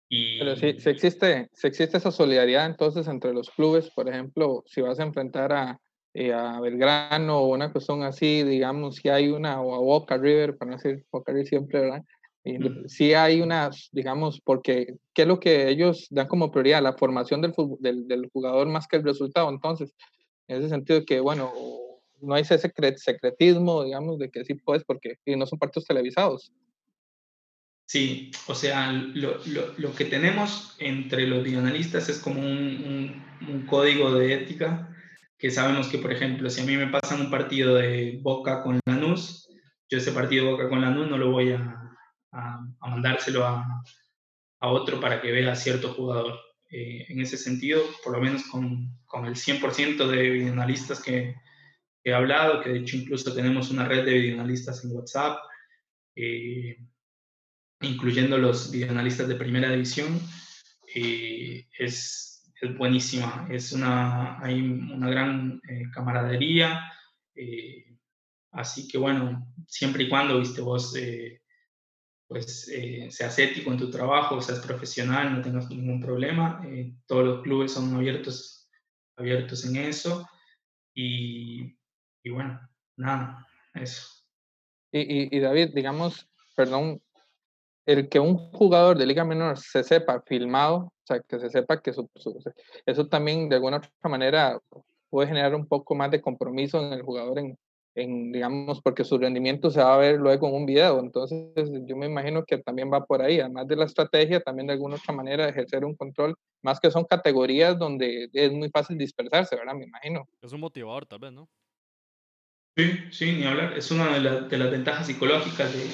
[0.09, 4.99] Pero si, existe, si existe esa solidaridad entonces entre los clubes, por ejemplo, si vas
[4.99, 5.79] a enfrentar a,
[6.15, 10.57] eh, a Belgrano o una cuestión así, digamos, si hay una, o a Boca River,
[10.57, 12.03] para no decir Boca River siempre, ¿verdad?
[12.87, 16.81] Si hay unas, digamos, porque, ¿qué es lo que ellos dan como prioridad?
[16.81, 19.49] La formación del, del, del, jugador más que el resultado.
[19.49, 19.93] Entonces,
[20.47, 21.51] en ese sentido que, bueno,
[22.21, 26.51] no hay ese secretismo, digamos, de que sí puedes, porque no son partidos televisados.
[27.85, 33.65] Sí, o sea, lo, lo, lo, que tenemos entre los bioanalistas es como un, un,
[33.65, 34.95] código de ética
[35.39, 38.79] que sabemos que, por ejemplo, si a mí me pasan un partido de Boca con
[38.85, 39.49] Lanús,
[39.89, 41.88] yo ese partido de Boca con Lanús no lo voy a,
[42.31, 43.83] a, mandárselo a,
[44.59, 46.39] a, otro para que vea a cierto jugador.
[46.71, 51.35] Eh, en ese sentido, por lo menos con, con el 100% de videoanalistas que,
[52.03, 55.39] he hablado, que de hecho incluso tenemos una red de videoanalistas en WhatsApp,
[56.15, 56.77] eh,
[57.81, 60.21] incluyendo los videoanalistas de primera división,
[60.93, 62.25] eh, es,
[62.77, 63.47] buenísima.
[63.49, 65.61] Es una, hay una gran
[65.93, 66.91] camaradería.
[68.51, 70.93] Así que bueno, siempre y cuando, viste, vos
[72.29, 72.71] pues
[73.09, 76.61] seas ético en tu trabajo, seas profesional, no tengas ningún problema.
[77.07, 78.69] todos los clubes son abiertos,
[79.17, 80.29] abiertos en eso.
[80.93, 81.75] Y,
[82.29, 82.59] bueno,
[82.95, 84.05] nada, eso.
[84.91, 87.01] Y, y, y David, digamos, perdón
[87.87, 91.81] el que un jugador de Liga Menor se sepa filmado, o sea, que se sepa
[91.81, 91.91] que
[92.85, 94.59] eso también de alguna otra manera
[95.09, 97.57] puede generar un poco más de compromiso en el jugador, en,
[97.99, 100.99] en, digamos, porque su rendimiento se va a ver luego en un video.
[100.99, 104.73] Entonces, yo me imagino que también va por ahí, además de la estrategia, también de
[104.73, 109.55] alguna otra manera ejercer un control, más que son categorías donde es muy fácil dispersarse,
[109.55, 109.75] ¿verdad?
[109.75, 110.27] Me imagino.
[110.41, 111.47] Es un motivador, tal vez, ¿no?
[112.77, 113.77] Sí, sí, ni hablar.
[113.77, 115.89] Es una de, de las ventajas psicológicas de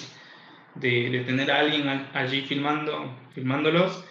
[0.75, 4.03] de, tener a alguien allí filmando, filmándolos.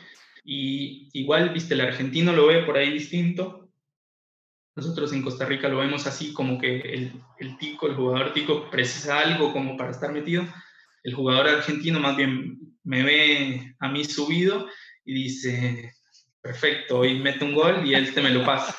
[0.44, 3.63] Y igual, viste, el argentino lo ve por ahí distinto.
[4.76, 8.68] Nosotros en Costa Rica lo vemos así, como que el, el tico, el jugador tico
[8.70, 10.44] precisa algo como para estar metido.
[11.04, 14.66] El jugador argentino más bien me ve a mí subido
[15.04, 15.92] y dice,
[16.40, 18.76] perfecto, hoy mete un gol y él te me lo pasa.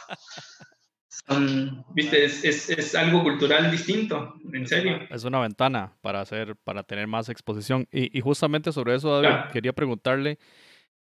[1.93, 4.99] viste, es, es, es, algo cultural distinto, en serio.
[5.09, 7.87] Es una ventana para hacer, para tener más exposición.
[7.91, 10.37] Y, y justamente sobre eso, David, quería preguntarle,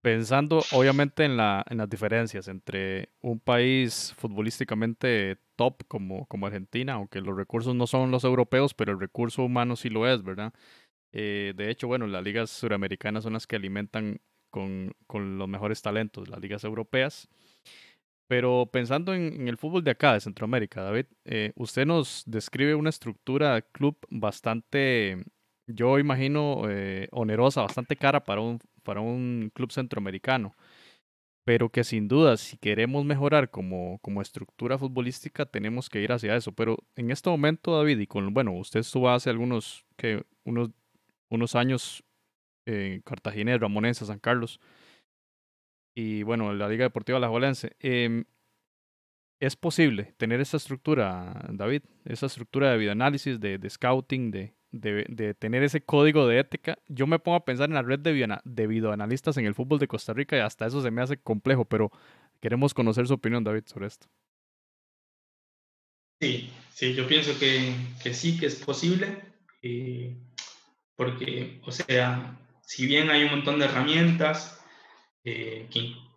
[0.07, 7.21] pensando obviamente en, la, en las diferencias entre un país futbolísticamente top como, Argentina, aunque
[7.21, 10.55] los recursos no son los europeos, pero el recurso humano sí lo es, ¿verdad?
[11.11, 15.83] Eh, de hecho, bueno, las ligas suramericanas son las que alimentan con, con los mejores
[15.83, 17.29] talentos, las ligas europeas.
[18.29, 22.91] Pero pensando en, el fútbol de acá, de Centroamérica, David, eh, usted nos describe una
[22.91, 25.25] estructura club bastante,
[25.67, 30.55] yo imagino, eh, onerosa, bastante cara para un, para un club centroamericano.
[31.45, 36.37] Pero que sin duda, si queremos mejorar como, como estructura futbolística, tenemos que ir hacia
[36.37, 36.53] eso.
[36.53, 40.71] Pero en este momento, David, y con, bueno, usted estuvo hace algunos, que unos,
[41.31, 42.05] unos años
[42.67, 44.61] en Cartagena, Ramonense, San Carlos
[45.97, 47.31] y bueno, la Liga Deportiva La
[47.81, 48.25] Eh,
[49.41, 51.83] ¿Es posible tener esa estructura, David?
[52.05, 56.79] Esa estructura de videoanálisis, de, de scouting, de, de, tener ese código de ética.
[56.89, 59.89] Yo me pongo a pensar en la red de, de videoanalistas en el fútbol de
[59.89, 61.91] Costa Rica y hasta eso se me hace complejo, pero
[62.41, 64.07] queremos conocer su opinión, David, sobre esto.
[66.21, 69.19] Sí, sí, yo pienso que, que sí, que es posible,
[69.63, 70.17] eh,
[70.95, 74.65] porque, o sea, si bien hay un montón de herramientas,
[75.25, 75.69] eh,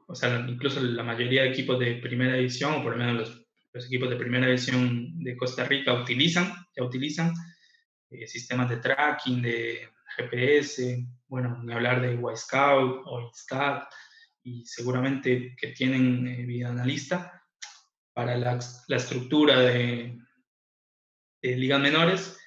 [0.08, 3.46] o sea, incluso la mayoría de equipos de primera división, o por lo menos los,
[3.74, 7.34] los equipos de primera división de Costa Rica utilizan, ya utilizan
[8.10, 13.84] eh, sistemas de tracking, de GPS, bueno, hablar de Y-Scout o Instat,
[14.44, 17.44] y seguramente que tienen eh, vida analista
[18.14, 20.18] para la, la estructura de,
[21.42, 22.40] de, ligas menores.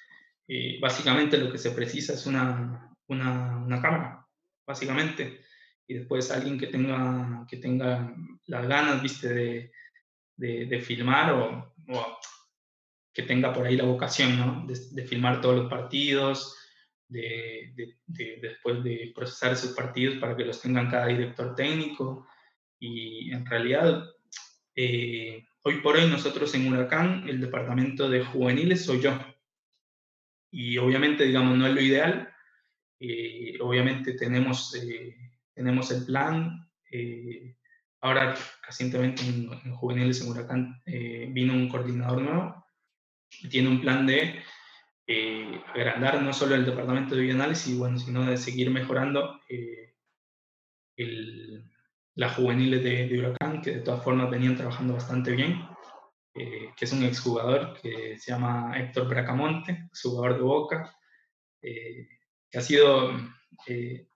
[0.47, 4.27] Eh, básicamente lo que se precisa es una, una, una cámara,
[4.67, 5.43] básicamente
[5.87, 8.15] y después alguien que tenga, que tenga
[8.47, 9.71] las ganas, viste, de,
[10.37, 12.17] de, de filmar o, o,
[13.13, 14.65] que tenga por ahí la vocación, ¿no?
[14.65, 16.57] De, de, filmar todos los partidos,
[17.07, 17.95] de,
[18.41, 22.27] después de procesar esos partidos para que los tengan cada director técnico.
[22.79, 24.03] Y en realidad,
[24.75, 29.17] eh, hoy por hoy nosotros en Huracán, el departamento de juveniles soy yo.
[30.51, 32.29] Y obviamente, digamos, no es lo ideal.
[32.99, 35.15] Eh, obviamente tenemos, eh,
[35.53, 36.67] tenemos el plan.
[38.01, 40.81] ahora, recientemente en, en, juveniles en Huracán
[41.29, 42.62] vino un coordinador nuevo
[43.49, 44.41] tiene un plan de
[45.05, 49.95] eh, agrandar no solo el departamento de bioanálisis, bueno, sino de seguir mejorando eh,
[50.95, 51.69] el,
[52.15, 55.67] las juveniles de, Huracán, que de todas formas venían trabajando bastante bien,
[56.35, 60.97] eh, que es un exjugador que se llama Héctor Bracamonte, jugador de Boca,
[61.61, 63.11] que ha sido,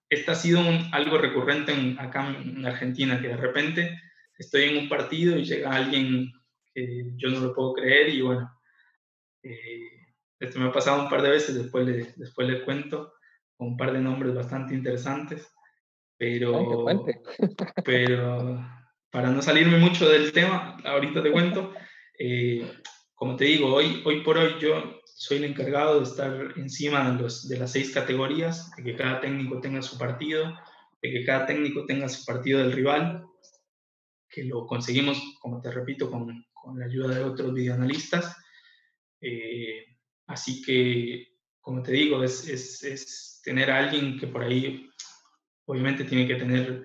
[0.10, 4.02] este ha sido algo recurrente en, acá en Argentina, que de repente
[4.38, 6.32] estoy en un partido y llega alguien
[6.74, 8.57] que yo no lo puedo creer y bueno,
[10.40, 13.14] esto me ha pasado un par de veces, después le, después le cuento,
[13.56, 15.52] con un par de nombres bastante interesantes,
[16.18, 16.96] pero,
[17.84, 18.66] pero
[19.12, 21.74] para no salirme mucho del tema, ahorita te cuento,
[22.20, 22.72] eh,
[23.16, 27.22] como te digo, hoy, hoy por hoy yo soy el encargado de estar encima de,
[27.24, 30.56] los, de las seis categorías, de que cada técnico tenga su partido,
[31.02, 33.26] de que cada técnico tenga su partido del rival,
[34.30, 38.38] que lo conseguimos, como te repito, con, con la ayuda de otros videoanalistas.
[39.22, 41.26] Eh, Así que,
[41.62, 44.90] como te digo, es, tener a alguien que por ahí
[45.66, 46.84] obviamente tiene que tener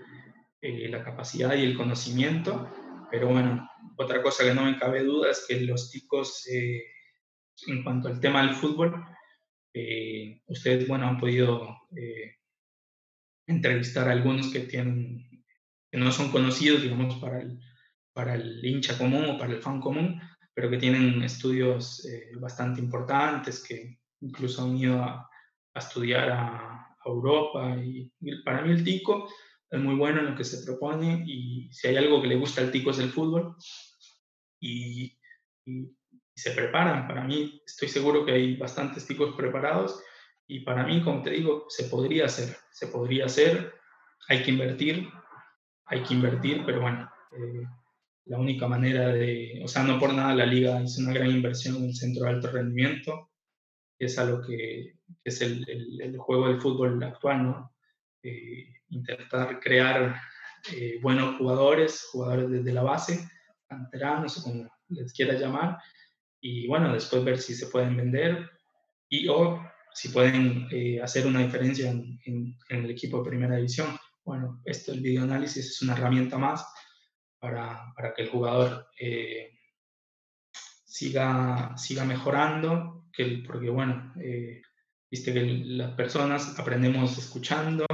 [0.61, 2.71] eh, la capacidad y el conocimiento,
[3.11, 3.69] pero bueno,
[3.99, 6.85] otra cosa que no me cabe duda es que los chicos, eh,
[7.67, 9.05] en cuanto al tema del fútbol,
[10.47, 11.77] ustedes, bueno, han podido
[13.47, 15.45] entrevistar a algunos que tienen,
[15.91, 17.43] que no son conocidos, digamos, para
[18.13, 20.21] para el hincha común o para el fan común,
[20.55, 25.29] pero que tienen estudios eh, bastante importantes, que incluso han ido a,
[25.75, 27.77] estudiar a, Europa.
[27.77, 28.13] Y,
[28.45, 29.29] para mí el tico
[29.69, 32.61] es muy bueno en lo que se propone y si hay algo que le gusta
[32.61, 33.57] al tico es el fútbol.
[34.61, 35.19] Y,
[36.35, 37.07] se preparan.
[37.07, 40.03] Para mí estoy seguro que hay bastantes ticos preparados
[40.47, 43.75] y para mí, como te digo, se podría hacer, se podría hacer,
[44.29, 45.09] hay que invertir,
[45.87, 47.11] hay que invertir, pero bueno.
[47.33, 47.67] Eh,
[48.27, 51.77] la única manera de, o sea, no por nada la liga hizo una gran inversión
[51.77, 53.31] en el centro de alto rendimiento,
[53.99, 55.65] que es algo que, es el,
[56.01, 57.75] el, juego del fútbol actual, ¿no?
[58.23, 60.21] Eh, intentar crear
[60.73, 63.29] eh, buenos jugadores, jugadores desde la base,
[63.67, 65.79] canteranos o como les quiera llamar,
[66.41, 68.51] y bueno, después ver si se pueden vender
[69.09, 69.61] y o
[69.95, 73.97] si pueden eh, hacer una diferencia en, en, en, el equipo de primera división.
[74.25, 76.65] Bueno, esto, el videoanálisis es una herramienta más
[77.43, 79.59] para, para que el jugador eh,
[80.85, 84.63] siga, siga mejorando, que, porque bueno, eh,
[85.11, 87.85] viste que las personas aprendemos escuchando,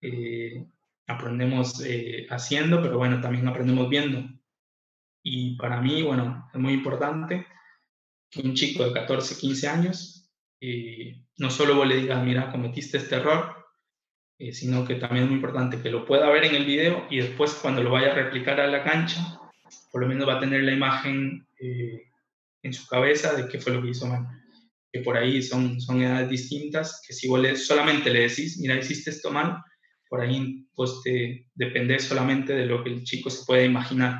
[0.00, 0.66] eh,
[1.06, 1.84] aprendemos
[2.30, 4.26] haciendo, pero bueno, también aprendemos viendo.
[5.22, 7.46] Y para mí, bueno, es muy importante
[8.30, 10.32] que un chico de 14, 15 años,
[11.36, 13.51] no solo vos le digas, mira, cometiste este error,
[14.42, 17.18] eh, sino que también es muy importante que lo pueda ver en el video y
[17.18, 19.38] después cuando lo vaya a replicar a la cancha,
[19.92, 22.08] por lo menos va a tener la imagen eh,
[22.64, 24.26] en su cabeza de qué fue lo que hizo mal.
[24.92, 29.10] Que por ahí son, son edades distintas, que si vos solamente le decís, mira, hiciste
[29.10, 29.58] esto mal,
[30.08, 31.46] por ahí pues te
[32.00, 34.18] solamente de lo que el chico se puede imaginar.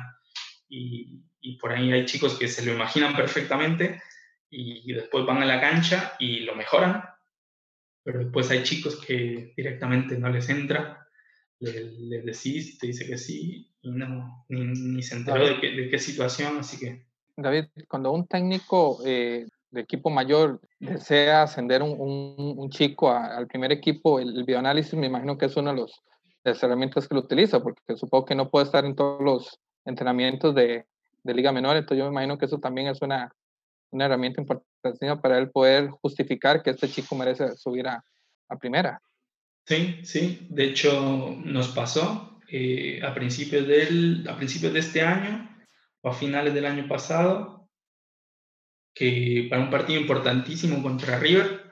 [0.69, 4.01] Y por ahí hay chicos que se lo imaginan perfectamente
[4.49, 7.03] y después van a la cancha y lo mejoran
[8.03, 11.07] pero después hay chicos que directamente no les entra,
[11.59, 15.99] le, decís, te dice que sí, y no, ni, se enteró de qué, de qué,
[15.99, 17.05] situación, así que...
[17.37, 23.71] David, cuando un técnico eh, de equipo mayor desea ascender un, un, chico al primer
[23.71, 26.03] equipo, el, el, bioanálisis me imagino que es una de, los,
[26.43, 30.53] las herramientas que lo utiliza, porque supongo que no puede estar en todos los entrenamientos
[30.53, 30.85] de,
[31.23, 33.33] de Liga Menor, entonces yo me imagino que eso también es una,
[33.93, 38.03] una herramienta importante para él poder justificar que este chico merece subir a,
[38.49, 39.01] a primera.
[39.65, 45.49] Sí, sí, de hecho nos pasó eh, a, principios del, a principios de este año
[46.01, 47.69] o a finales del año pasado,
[48.93, 51.71] que para un partido importantísimo contra River,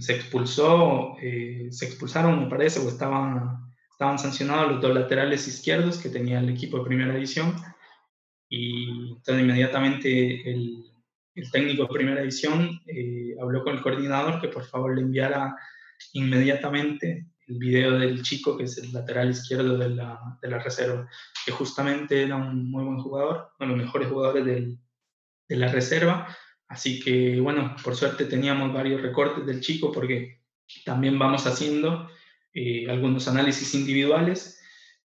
[0.00, 5.98] se expulsó, eh, se expulsaron, me parece, o estaban, estaban sancionados los dos laterales izquierdos
[5.98, 7.54] que tenía el equipo de primera división.
[8.48, 10.91] Y entonces inmediatamente el,
[11.34, 15.56] el técnico de primera división eh, habló con el coordinador que por favor le enviara
[16.12, 21.08] inmediatamente el video del chico que es el lateral izquierdo de la, de la reserva,
[21.44, 24.78] que justamente era un muy buen jugador, uno de los mejores jugadores del,
[25.48, 26.36] de la reserva.
[26.68, 30.40] Así que, bueno, por suerte teníamos varios recortes del chico porque
[30.84, 32.08] también vamos haciendo
[32.54, 34.60] eh, algunos análisis individuales,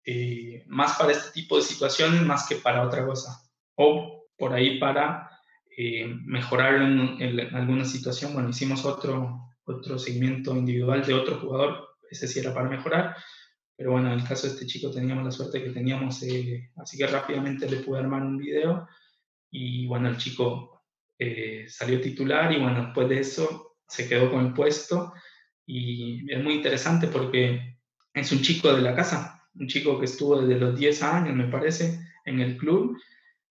[0.05, 3.41] eh, más para este tipo de situaciones, más que para otra cosa.
[3.75, 5.36] O por ahí para
[5.77, 8.33] eh, en, alguna situación.
[8.33, 13.15] Bueno, hicimos otro, otro seguimiento individual de otro jugador, ese sí era para mejorar,
[13.75, 17.07] pero bueno, en el caso de este chico teníamos la suerte que teníamos, así que
[17.07, 18.87] rápidamente le pude armar un video
[19.51, 20.81] y bueno, el chico
[21.67, 25.13] salió titular y bueno, después de eso se quedó con el puesto
[25.65, 27.77] y es muy interesante porque
[28.13, 31.49] es un chico de la casa, un chico que estuvo desde los 10 años, me
[31.49, 32.97] parece, en el club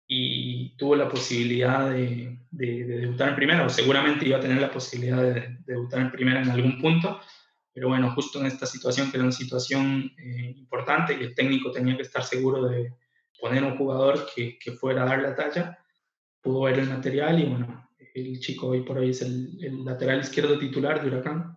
[0.07, 4.71] y tuvo la posibilidad de, de, debutar en primera, o seguramente iba a tener la
[4.71, 7.19] posibilidad de, debutar en primera en algún punto,
[7.73, 11.71] pero bueno, justo en esta situación, que era una situación eh, importante y el técnico
[11.71, 12.93] tenía que estar seguro de
[13.39, 15.77] poner un jugador que, que, fuera a dar la talla,
[16.41, 20.21] pudo ver el material y bueno, el chico hoy por hoy es el, el lateral
[20.21, 21.55] izquierdo titular de Huracán,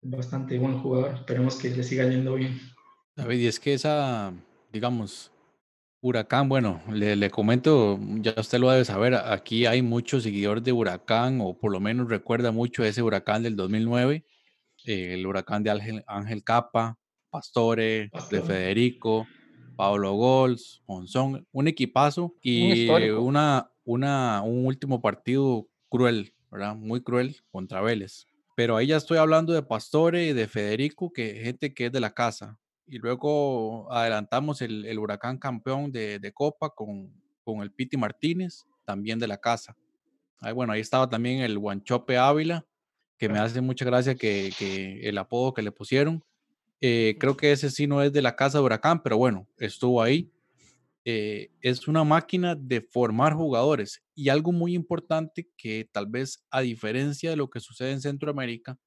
[0.00, 1.14] bastante buen jugador.
[1.14, 2.60] Esperemos que le siga yendo bien.
[3.14, 4.32] David, y es que esa,
[4.72, 5.31] digamos,
[6.04, 10.72] Huracán, bueno, le, le, comento, ya usted lo debe saber, aquí hay muchos seguidores de
[10.72, 14.24] Huracán, o por lo menos recuerda mucho ese Huracán del 2009,
[14.84, 16.98] eh, el Huracán de Ángel, Ángel Capa,
[17.30, 19.28] Pastore, de Federico,
[19.76, 26.74] Pablo Gols, Monzón, un equipazo y una, una, un último partido cruel, ¿verdad?
[26.74, 28.26] Muy cruel contra Vélez.
[28.56, 32.00] Pero ahí ya estoy hablando de Pastore y de Federico, que gente que es de
[32.00, 32.58] la casa.
[32.92, 37.10] Y luego adelantamos el, el huracán campeón de, de Copa con,
[37.42, 39.74] con, el Piti Martínez, también de la casa.
[40.40, 42.66] Ahí, bueno, ahí estaba también el Guanchope Ávila,
[43.16, 46.22] que me hace mucha gracia que, que el apodo que le pusieron.
[46.82, 50.02] Eh, creo que ese sí no es de la casa de Huracán, pero bueno, estuvo
[50.02, 50.30] ahí.
[51.06, 56.60] Eh, es una máquina de formar jugadores y algo muy importante que tal vez a
[56.60, 58.78] diferencia de lo que sucede en Centroamérica,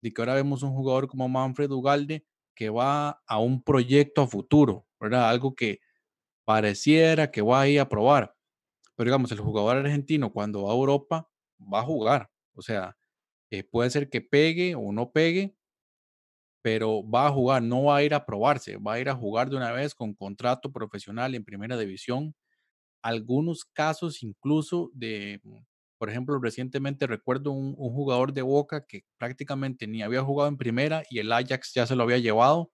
[0.00, 2.24] de que ahora vemos un jugador como Manfred Ugalde
[2.58, 5.30] que va a un proyecto a futuro, ¿verdad?
[5.30, 5.78] Algo que
[6.46, 8.34] pareciera que va a ir a probar.
[8.96, 11.30] Pero digamos, el jugador argentino cuando va a Europa
[11.60, 12.30] va a jugar.
[12.54, 12.96] O sea,
[13.50, 15.56] eh, puede ser que pegue o no pegue,
[16.62, 19.48] pero va a jugar, no va a ir a probarse, va a ir a jugar
[19.50, 22.34] de una vez con contrato profesional en primera división.
[23.02, 25.58] Algunos casos incluso de, mm,
[25.98, 31.02] por ejemplo, recientemente recuerdo un, jugador de Boca que prácticamente ni había jugado en primera
[31.10, 32.72] y el Ajax ya se lo había llevado.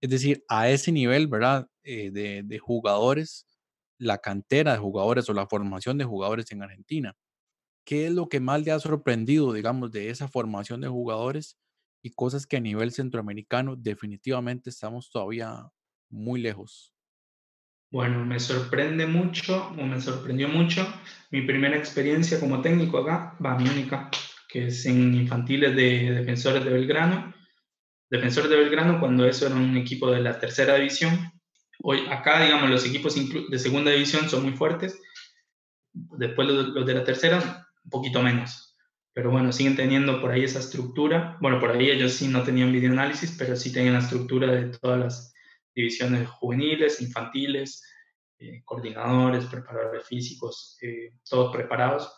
[0.00, 1.68] Es decir, a ese nivel, ¿verdad?
[1.84, 3.46] Eh, de, de jugadores,
[3.98, 7.14] la cantera de jugadores o la formación de jugadores en Argentina.
[7.86, 11.58] ¿Qué es lo que más le ha sorprendido, digamos, de esa formación de jugadores?
[12.06, 15.68] y cosas que a nivel centroamericano definitivamente estamos todavía
[16.08, 16.94] muy lejos.
[17.90, 20.86] Bueno, me sorprende mucho, o me sorprendió mucho
[21.30, 24.10] mi primera experiencia como técnico acá, va mi única,
[24.48, 27.34] que es en infantiles de Defensores de Belgrano.
[28.10, 31.32] Defensores de Belgrano cuando eso era un equipo de la tercera división.
[31.82, 35.00] Hoy acá, digamos, los equipos de segunda división son muy fuertes.
[35.92, 38.66] Después los de la tercera, un poquito menos
[39.16, 41.38] pero bueno, siguen teniendo por ahí esa estructura.
[41.40, 45.00] Bueno, por ahí ellos sí no tenían videoanálisis, pero sí tenían la estructura de todas
[45.00, 45.34] las
[45.76, 47.84] divisiones juveniles, infantiles,
[48.38, 52.12] eh, coordinadores, preparadores físicos, eh, todos preparados.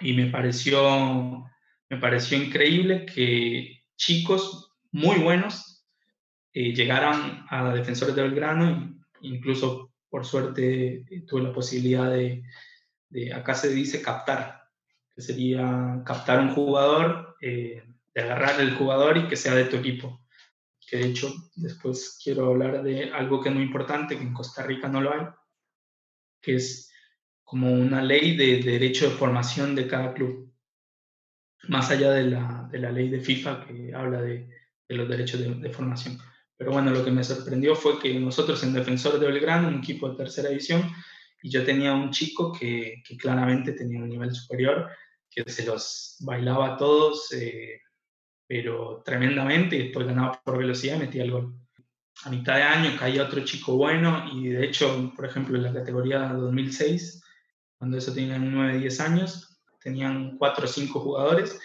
[0.00, 1.44] Y me pareció,
[1.88, 5.86] me pareció increíble que chicos muy buenos
[6.52, 12.42] eh, llegaran a Defensores de Belgrano, incluso por suerte tuve la posibilidad de,
[13.08, 14.62] de, acá se dice captar,
[15.14, 17.82] que sería captar un jugador, eh,
[18.14, 20.25] de agarrar el jugador y que sea de tu equipo.
[20.86, 24.62] Que de hecho después quiero hablar de algo que es muy importante, que en Costa
[24.62, 25.26] Rica no lo hay,
[26.40, 26.92] que es
[27.42, 30.52] como una ley de, derecho de formación de cada club,
[31.68, 34.48] más allá de la, de la ley de FIFA que habla de,
[34.88, 36.18] de los derechos de, formación.
[36.56, 40.08] Pero bueno, lo que me sorprendió fue que nosotros en Defensor de Belgrano, un equipo
[40.08, 40.90] de tercera división,
[41.42, 44.88] y yo tenía un chico que, que claramente tenía un nivel superior,
[45.30, 47.80] que se los bailaba a todos, eh,
[48.46, 51.54] pero tremendamente, y después ganaba por velocidad y metía el gol.
[52.24, 55.72] A mitad de año caía otro chico bueno, y de hecho, por ejemplo, en la
[55.72, 57.22] categoría 2006,
[57.78, 61.60] cuando eso tenían 9, 10 años, tenían 4 o 5 jugadores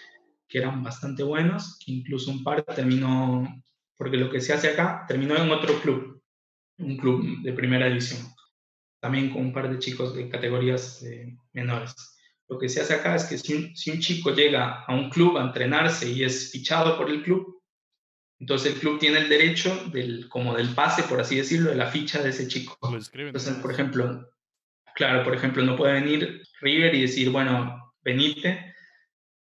[0.48, 3.48] que eran bastante buenos, que incluso un par terminó,
[3.96, 6.22] porque lo que se hace acá, terminó en otro club,
[6.78, 8.28] un club de primera división,
[9.00, 11.96] también con un par de chicos de categorías eh, menores.
[12.52, 15.10] Lo que se hace acá es que si un, si un, chico llega a un
[15.10, 17.62] club a entrenarse y es fichado por el club,
[18.42, 21.88] entonces el club tiene el derecho del, como del pase, por así decirlo, de la
[21.88, 22.78] ficha de ese chico.
[23.14, 24.30] Entonces, por ejemplo,
[24.96, 28.76] claro, por ejemplo, no puede venir River y decir, bueno, venite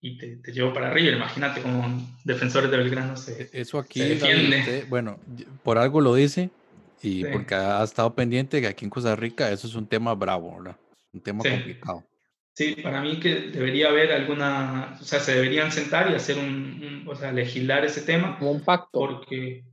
[0.01, 1.15] y te, te llevo para arriba.
[1.15, 4.61] Imagínate como defensores de Belgrano se, E, Eso aquí, se defiende.
[4.61, 6.49] usted, bueno, y- por algo lo dice
[7.03, 7.27] y Sí.
[7.31, 10.77] porque ha estado pendiente que aquí en Costa Rica eso es un tema bravo, ¿verdad?
[11.13, 11.51] Un tema Sí.
[11.51, 12.03] complicado.
[12.57, 16.47] Sí, para mí que debería haber alguna, o sea, se deberían sentar y hacer un,
[16.47, 18.91] un- o sea, legislar ese tema, Como un pacto.
[18.93, 19.65] porque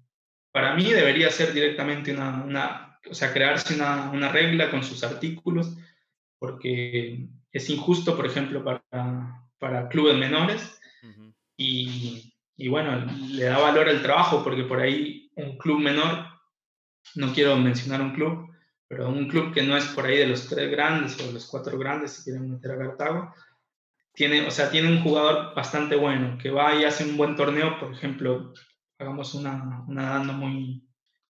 [0.51, 5.03] para mí debería ser directamente una, una o sea, crearse una, una regla con sus
[5.03, 5.77] artículos,
[6.39, 10.79] porque es injusto, por ejemplo, para, para clubes menores
[11.57, 16.25] y, y bueno, le da valor al trabajo, porque por ahí un club menor,
[17.15, 18.50] no quiero mencionar un club,
[18.91, 21.45] pero un club que no es por ahí de los tres grandes o de los
[21.45, 23.33] cuatro grandes, si quieren meter a Cartago,
[24.13, 27.79] tiene, o sea, tiene un jugador bastante bueno, que va y hace un buen torneo,
[27.79, 28.53] por ejemplo,
[28.99, 30.85] hagamos una, una edad no muy,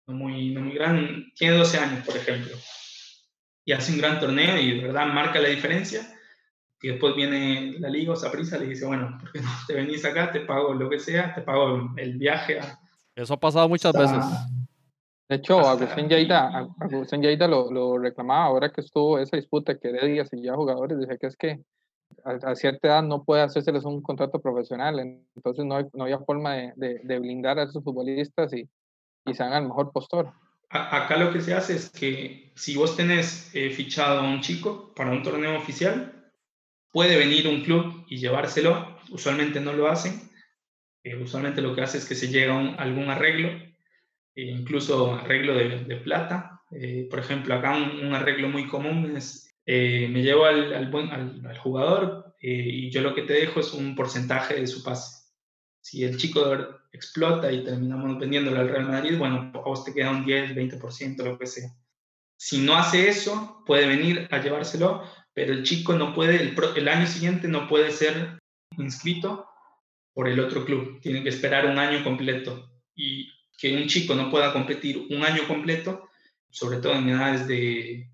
[0.09, 2.57] no muy, no muy grande, tiene 12 años, por ejemplo,
[3.65, 6.13] y hace un gran torneo y de verdad marca la diferencia,
[6.83, 10.05] y después viene la liga o Saprissa le dice, bueno, ¿por qué no te venís
[10.05, 10.33] acá?
[10.33, 12.81] Te pago lo que sea, te pago el viaje a...
[13.15, 14.25] Eso ha pasado muchas veces.
[15.29, 19.79] De hecho, Agustín Yaita, Ag- Agustín Yaita lo, lo reclamaba ahora que estuvo esa disputa
[19.79, 21.61] que Heredia seguía jugadores, decía que es que
[22.25, 25.01] a, a cierta edad no puede hacérseles un contrato profesional,
[25.35, 28.69] entonces no, hay- no había forma de, de- de blindar a esos futbolistas y,
[29.27, 30.31] y se hagan al mejor postor.
[30.71, 34.41] A- Acá lo que se hace es que si vos tenés eh, fichado a un
[34.43, 36.31] chico para un torneo oficial,
[36.93, 38.99] puede venir un club y llevárselo.
[39.11, 40.31] Usualmente no lo hacen.
[41.03, 43.49] Eh, usualmente lo que hace es que se llega a algún arreglo,
[44.35, 46.61] e incluso arreglo de, plata.
[46.71, 50.91] Eh, por ejemplo, acá un, arreglo muy común es, eh, me llevo al,
[51.59, 55.25] jugador eh, y yo lo que te dejo es un porcentaje de su pase.
[55.81, 56.41] Si el chico
[56.93, 61.23] explota y terminamos vendiéndolo al Real Madrid, bueno, a vos te queda un 10, 20%,
[61.23, 61.71] lo que sea.
[62.37, 66.89] Si no hace eso, puede venir a llevárselo, pero el chico no puede, el, el
[66.89, 68.39] año siguiente no puede ser
[68.79, 69.47] inscrito
[70.13, 71.01] por el otro club.
[71.01, 72.71] Tiene que esperar un año completo.
[72.95, 76.09] Y que un chico no pueda competir un año completo,
[76.51, 78.11] sobre todo en edades de,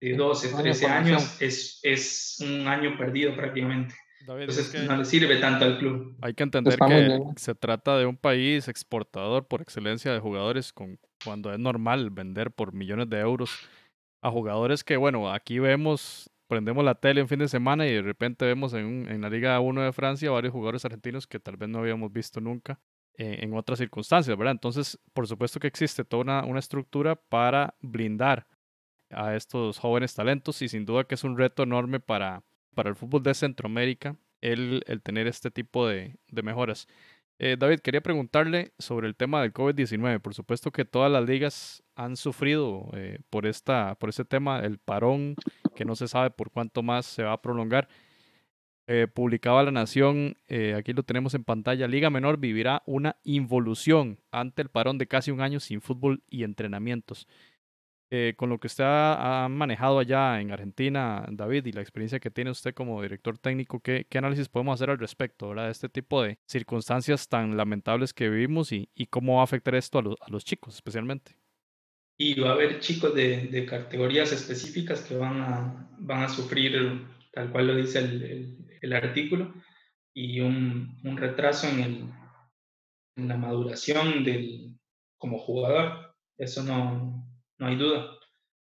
[0.00, 0.92] de 12, año de 13 formación.
[0.92, 3.94] años, es, es un año perdido prácticamente.
[4.20, 6.16] David, Entonces es que no le sirve tanto al club.
[6.20, 7.24] hay que entender Está que bien.
[7.36, 12.50] se trata de un país exportador por excelencia de jugadores con, cuando es normal vender
[12.50, 13.58] por millones de euros
[14.22, 18.02] a jugadores que, bueno, aquí vemos, prendemos la tele un fin de semana y de
[18.02, 21.68] repente vemos en, en la Liga 1 de Francia varios jugadores argentinos que tal vez
[21.70, 22.78] no habíamos visto nunca
[23.14, 24.52] en otras circunstancias, ¿verdad?
[24.52, 28.46] Entonces, por supuesto que existe toda una, una estructura para blindar
[29.10, 32.42] a estos jóvenes talentos y sin duda que es un reto enorme para,
[32.74, 36.86] para el fútbol de Centroamérica el, el tener este tipo de, de mejoras.
[37.42, 40.20] Eh, David, quería preguntarle sobre el tema del COVID-19.
[40.20, 44.78] Por supuesto que todas las ligas han sufrido eh, por, esta, por este tema, el
[44.78, 45.36] parón,
[45.74, 47.88] que no se sabe por cuánto más se va a prolongar.
[48.92, 54.18] Eh, publicaba La Nación, eh, aquí lo tenemos en pantalla, Liga Menor vivirá una involución
[54.32, 57.28] ante el parón de casi un año sin fútbol y entrenamientos.
[58.10, 62.32] Eh, con lo que usted ha, manejado allá en Argentina, David, y la experiencia que
[62.32, 65.66] tiene usted como director técnico, ¿qué, análisis podemos hacer al respecto ¿verdad?
[65.66, 70.00] de este tipo de circunstancias tan lamentables que vivimos y, cómo va a afectar esto
[70.00, 71.36] a los chicos especialmente?
[72.18, 77.06] Y va a haber chicos de, de categorías específicas que van a, van a sufrir,
[77.32, 79.54] tal cual lo dice el, el- artículo,
[80.14, 82.10] y un, un retraso en, el,
[83.16, 84.78] en la maduración del,
[85.18, 86.14] como jugador.
[86.36, 87.24] Eso no,
[87.58, 88.16] no hay duda.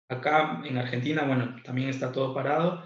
[0.09, 2.83] Acá en Argentina, bueno, también está todo parado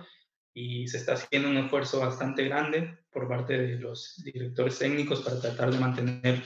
[0.53, 5.39] y se está haciendo un esfuerzo bastante grande por parte de los directores técnicos para
[5.39, 6.43] tratar de mantener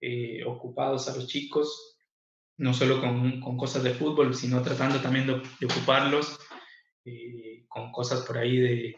[0.00, 1.96] eh, ocupados a los chicos,
[2.58, 6.38] no solo con, con cosas de fútbol, sino tratando también de, de ocuparlos
[7.04, 8.96] eh, con cosas por ahí de,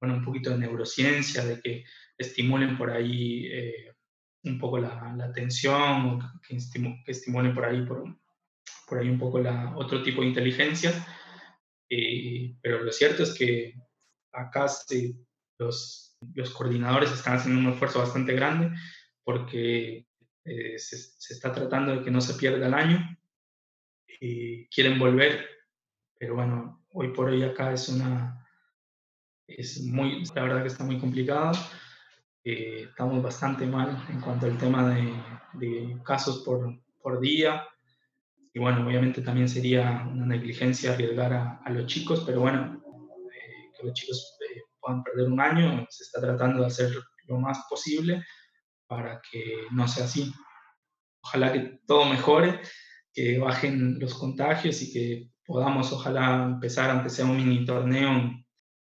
[0.00, 1.84] bueno, un poquito de neurociencia, de que
[2.18, 3.94] estimulen por ahí eh,
[4.44, 6.58] un poco la, la atención, que,
[7.04, 8.04] que estimulen por ahí, por,
[8.86, 10.92] por ahí un poco la, otro tipo de inteligencia.
[11.88, 13.74] Eh, pero lo cierto es que
[14.32, 15.14] acá se-
[15.58, 18.70] los, los coordinadores están haciendo un esfuerzo bastante grande
[19.22, 20.06] porque
[20.44, 20.96] eh, se,
[21.32, 23.16] está tratando de que no se pierda el año
[24.20, 25.46] y quieren volver,
[26.18, 28.46] pero bueno, hoy por hoy acá es una,
[29.46, 31.52] es muy, la verdad que está muy complicado.
[32.44, 35.12] Eh, estamos bastante mal en cuanto al tema de,
[35.54, 37.66] de casos por, por día.
[38.52, 42.80] Y bueno, obviamente también sería una negligencia arriesgar a, a los chicos, pero bueno,
[43.32, 46.92] eh, que los chicos eh, puedan perder un año, se está tratando de hacer
[47.26, 48.24] lo más posible
[48.86, 50.32] para que no sea así.
[51.24, 52.60] Ojalá que todo mejore,
[53.12, 58.32] que bajen los contagios y que podamos, ojalá, empezar, aunque sea un mini torneo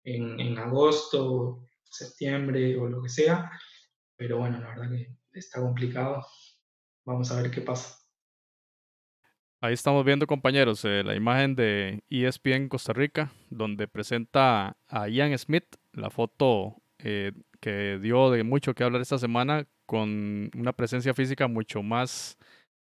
[0.03, 3.51] en, en agosto septiembre o lo que sea.
[4.16, 6.26] Pero bueno, la verdad que está complicado.
[7.05, 7.97] Vamos a ver qué pasa.
[9.64, 15.38] Ahí estamos viendo, compañeros, eh, la imagen de ESPN Costa Rica, donde presenta a Ian
[15.38, 21.14] Smith, la foto eh, que dio de mucho que hablar esta semana, con una presencia
[21.14, 22.39] física mucho más,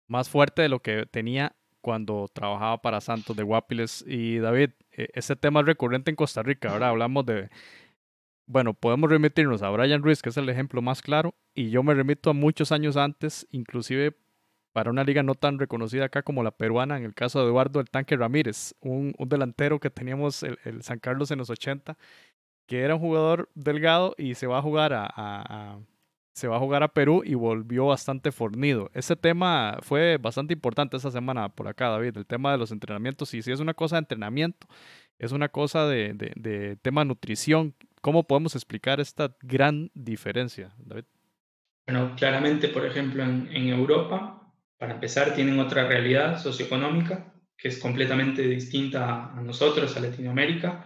[0.08, 4.04] más fuerte de lo que tenía cuando trabajaba para Santos de Guapiles.
[4.08, 7.50] Y David, e, ese tema es recurrente en Costa Rica, ahora hablamos de,
[8.46, 11.94] bueno, podemos remitirnos a Brian Ruiz, que es el ejemplo más claro, y yo me
[11.94, 14.16] remito a muchos años antes, inclusive
[14.74, 17.80] para una liga no tan reconocida acá como la peruana, en el caso de Eduardo
[17.80, 21.98] El Tanque Ramírez, un, delantero que teníamos el, el, San Carlos en los 80,
[22.68, 25.80] que era un jugador delgado y se va a jugar a,
[26.38, 28.92] se va a jugar a Perú y volvió bastante fornido.
[28.94, 33.34] Ese tema fue bastante importante esa semana por acá, David, el tema de los entrenamientos.
[33.34, 34.68] Y si es una cosa de entrenamiento,
[35.18, 37.74] es una cosa de, de, de tema nutrición.
[38.02, 41.06] ¿Cómo podemos explicar esta gran diferencia, David?
[41.88, 47.80] Bueno, claramente, por ejemplo, en, en Europa para empezar, tienen otra realidad socioeconómica que es
[47.80, 50.86] completamente distinta a nosotros, a Latinoamérica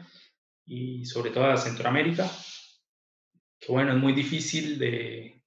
[0.66, 2.32] y sobre todo a Centroamérica,
[3.60, 5.41] que bueno, es muy difícil de,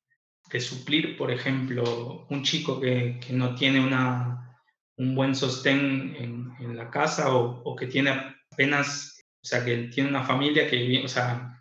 [0.51, 4.59] de suplir, por ejemplo, un chico que, que no tiene una,
[4.97, 6.45] un buen sostén en,
[6.77, 8.11] la casa o, o, que tiene
[8.51, 11.55] apenas, o sea, que tiene una familia que, o sea,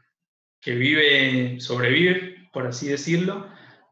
[0.62, 3.48] que vive, sobrevive, por así decirlo,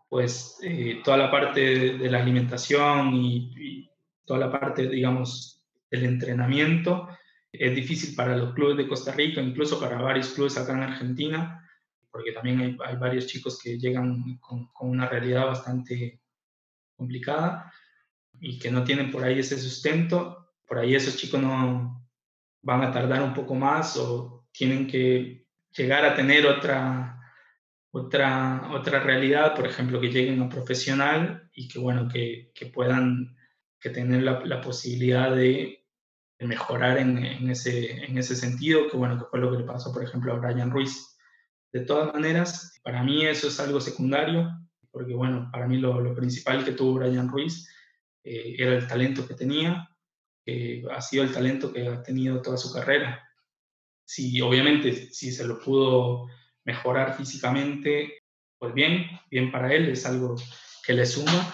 [0.08, 3.89] pues eh, toda la parte de, la alimentación y,
[4.26, 7.10] toda la parte, digamos, del entrenamiento
[7.52, 11.61] es difícil para los clubes de Costa Rica, incluso para varios clubes acá en Argentina,
[12.12, 16.22] porque también hay, varios chicos que llegan con, una realidad bastante
[16.95, 17.72] complicada
[18.39, 20.53] y que no tienen por ahí ese sustento.
[20.68, 22.07] Por ahí esos chicos no
[22.62, 27.22] van a tardar un poco más o tienen que llegar a tener otra
[27.91, 33.36] otra, otra realidad, por ejemplo, que lleguen a profesional y que, bueno, que, que puedan
[33.80, 35.86] que tener la, posibilidad de,
[36.39, 39.91] mejorar en, en, ese, en ese sentido, que, bueno, que fue lo que le pasó,
[39.91, 41.11] por ejemplo, a Brian Ruiz.
[41.72, 44.49] De todas maneras, para mí eso es algo secundario,
[44.91, 47.69] porque, bueno, para mí lo, principal que tuvo Brian Ruiz
[48.24, 49.89] eh, era el talento que tenía,
[50.45, 53.28] que ha sido el talento que ha tenido toda su carrera.
[54.05, 56.28] Sí, obviamente, si se lo pudo
[56.65, 58.24] mejorar físicamente,
[58.57, 60.36] pues bien, bien para él, es algo
[60.86, 61.53] que le suma,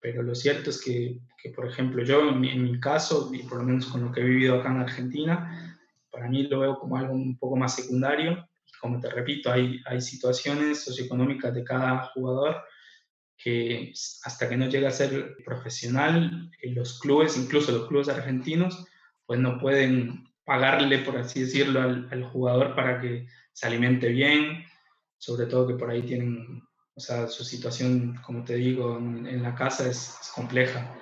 [0.00, 3.42] pero lo cierto es que, que por ejemplo, yo en mi, en mi, caso, y
[3.42, 5.78] por lo menos con lo que he vivido acá en Argentina,
[6.10, 8.48] para mí lo veo como algo un poco más secundario.
[8.82, 12.56] Como te repito, hay, hay situaciones socioeconómicas de cada jugador
[13.36, 13.92] que
[14.24, 18.84] hasta que no llega a ser profesional, los clubes, incluso los clubes argentinos,
[19.24, 24.64] pues no pueden pagarle, por así decirlo, al, jugador para que se alimente bien,
[25.16, 26.60] sobre todo que por ahí tienen,
[26.94, 30.98] o sea, su situación, como te digo, en, en la casa es, es, compleja.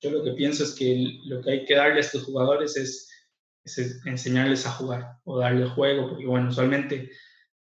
[0.00, 3.11] Yo lo que pienso es que lo que hay que darle a estos jugadores es,
[3.64, 7.10] es enseñarles a jugar o darle juego, porque bueno, usualmente,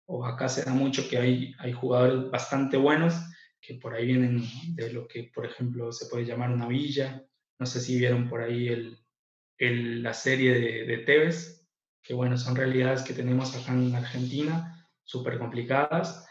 [0.06, 3.14] o acá se da mucho que hay, hay jugadores bastante buenos
[3.60, 7.24] que por ahí vienen de lo que, por ejemplo, se puede llamar una villa.
[7.58, 11.66] No sé si vieron por ahí el, la serie de, de Tevez,
[12.02, 16.24] que bueno, son realidades que tenemos acá en Argentina, súper complicadas.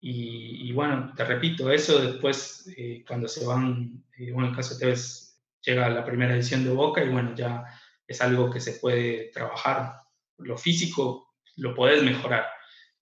[0.00, 4.56] Y, y, bueno, te repito, eso después, eh, cuando se van, eh, bueno, en el
[4.56, 7.64] caso de Tevez, llega la primera edición de Boca y bueno, ya
[8.12, 10.02] es algo que se puede trabajar.
[10.38, 12.46] Lo físico lo podés mejorar.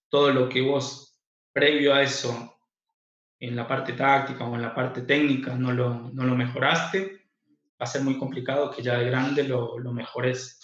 [0.09, 1.21] Todo lo que vos,
[1.53, 2.57] previo a eso,
[3.39, 7.29] en la parte táctica o en la parte técnica, no lo, no lo mejoraste,
[7.79, 10.59] va a ser muy complicado que ya de grande lo, lo mejores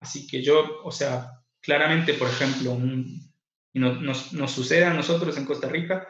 [0.00, 3.32] Así que yo, o sea, claramente, por ejemplo, un,
[3.74, 6.06] nos, nos, sucede a nosotros en Costa Rica,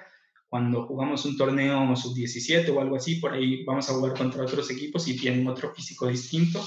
[0.48, 4.70] cuando jugamos un torneo sub-17 o algo así, por ahí vamos a jugar contra otros
[4.70, 6.66] equipos y tienen otro físico distinto.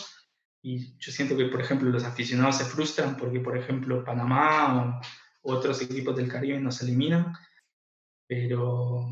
[0.64, 5.01] Y yo siento que, por ejemplo, los aficionados se frustran porque, por ejemplo, Panamá
[5.43, 7.34] o otros equipos del Caribe nos eliminan.
[8.28, 9.09] Pero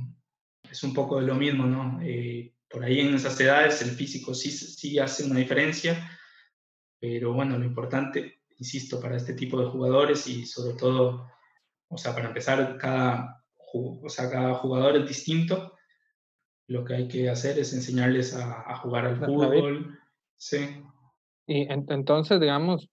[0.69, 1.99] es un poco de lo mismo, ¿no?
[2.01, 6.19] Eh, por ahí en esas edades el físico sí, sí hace una diferencia,
[6.99, 11.31] pero bueno, lo importante, insisto, para este tipo de jugadores y sobre todo,
[11.87, 13.43] o sea, para empezar, cada,
[13.73, 15.75] o sea, cada jugador es distinto.
[16.67, 19.99] Lo que hay que hacer es enseñarles a, a jugar al fútbol.
[20.37, 20.83] Sí.
[21.49, 22.87] Y en, entonces, digamos,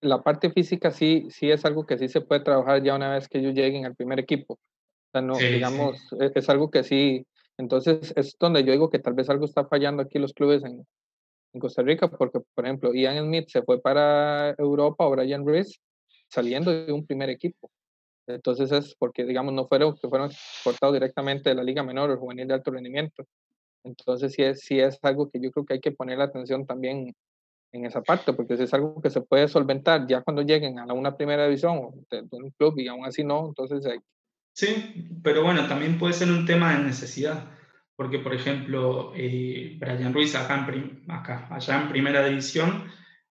[0.00, 3.28] la parte física sí, sí es algo que sí se puede trabajar ya una vez
[3.28, 4.54] que ellos lleguen al primer equipo.
[4.54, 6.16] O sea, no, sí, digamos, sí.
[6.18, 7.26] Es, es, algo que sí.
[7.58, 10.86] Entonces, es donde yo digo que tal vez algo está fallando aquí los clubes en,
[11.52, 15.78] en Costa Rica, porque, por ejemplo, Ian Smith se fue para Europa o Brian Ruiz
[16.30, 17.70] saliendo de un primer equipo.
[18.26, 22.18] Entonces es porque, digamos, no fueron que fueron exportados directamente de la Liga Menor o
[22.18, 23.26] Juvenil de Alto Rendimiento.
[23.84, 27.14] Entonces sí es, sí es algo que yo creo que hay que poner atención también
[27.72, 30.92] en esa parte, porque si es algo que se puede solventar ya cuando lleguen a
[30.92, 33.98] una primera división de, un club y aún así no, entonces hay...
[34.52, 37.44] Sí, pero bueno, también puede ser un tema de necesidad,
[37.94, 42.84] porque por ejemplo, eh, Brian Ruiz acá, en, acá, allá en primera división,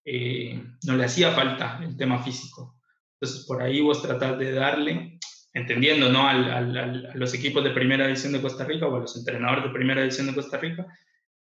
[0.05, 2.79] eh, no le hacía falta el tema físico.
[3.19, 5.19] Entonces por ahí vos tratás de darle,
[5.53, 6.27] entendiendo ¿no?
[6.27, 6.77] Al, al,
[7.07, 10.01] a los equipos de primera división de Costa Rica o a los entrenadores de primera
[10.01, 10.85] división de Costa Rica,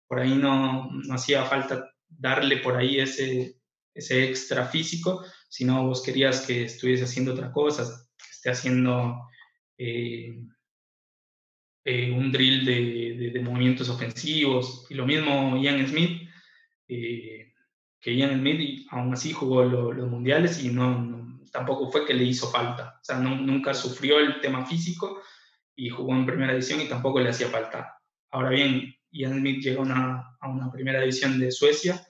[0.08, 3.56] por ahí no, no hacía falta darle por ahí ese,
[3.94, 7.84] ese extra físico, sino vos querías que estuviese haciendo otra cosa,
[8.18, 9.16] que esté haciendo
[9.78, 10.42] eh,
[11.84, 14.86] eh, un drill de, de, movimientos ofensivos.
[14.90, 16.28] Y lo mismo Ian Smith,
[16.88, 17.52] eh,
[18.00, 22.50] que Ian Smith aún así jugó los mundiales y no, tampoco fue que le hizo
[22.50, 22.98] falta.
[23.00, 25.22] O sea, nunca sufrió el tema físico
[25.74, 27.98] y jugó en primera edición y tampoco le hacía falta.
[28.30, 32.06] Ahora bien, Ian Smith llega una, a una primera división de Suecia,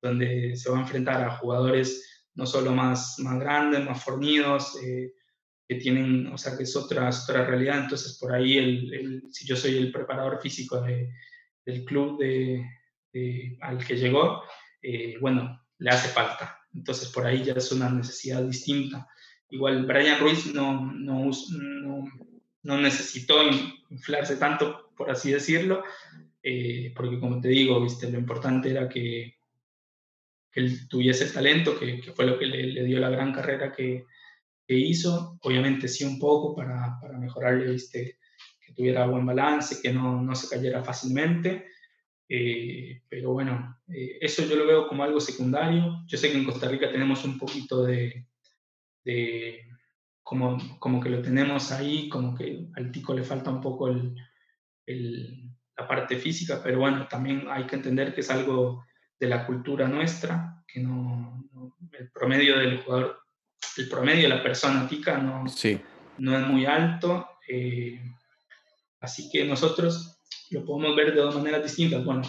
[0.00, 5.12] donde se va a enfrentar a jugadores no solo más, más grandes, más fornidos, eh,
[5.68, 7.78] que tienen, o sea, que es otra, otra realidad.
[7.80, 11.10] Entonces, por ahí, el, el, si yo soy el preparador físico de,
[11.64, 12.64] del club de,
[13.60, 14.42] al que llegó,
[14.82, 16.58] eh, bueno, le hace falta.
[16.72, 19.08] Entonces, por ahí ya es una necesidad distinta.
[19.48, 22.04] Igual, Brian Ruiz no, no, no,
[22.62, 23.42] no necesitó
[23.90, 25.82] inflarse tanto, por así decirlo,
[26.48, 28.08] eh, porque como te digo, ¿viste?
[28.08, 29.34] lo importante era que,
[30.52, 34.06] él tuviese talento, que, fue lo que le, dio la gran carrera que,
[34.68, 35.38] hizo.
[35.42, 38.18] Obviamente sí un poco para, para mejorarle, ¿viste?
[38.64, 41.66] que tuviera buen balance, que no, no se cayera fácilmente.
[42.28, 46.04] Eh, pero bueno, eh, eso yo lo veo como algo secundario.
[46.06, 48.26] Yo sé que en Costa Rica tenemos un poquito de,
[49.04, 49.68] de
[50.22, 54.14] como, como que lo tenemos ahí, como que al tico le falta un poco el,
[54.86, 58.84] el, la parte física, pero bueno, también hay que entender que es algo
[59.18, 63.18] de la cultura nuestra, que no, no el promedio del jugador,
[63.76, 65.80] el promedio de la persona tica no, sí.
[66.18, 68.00] no es muy alto, eh,
[69.00, 70.20] así que nosotros
[70.50, 72.04] lo podemos ver de dos maneras distintas.
[72.04, 72.22] Bueno,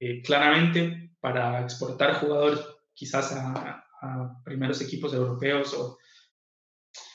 [0.00, 2.60] eh, claramente para exportar jugadores
[2.92, 5.98] quizás a, a, primeros equipos europeos o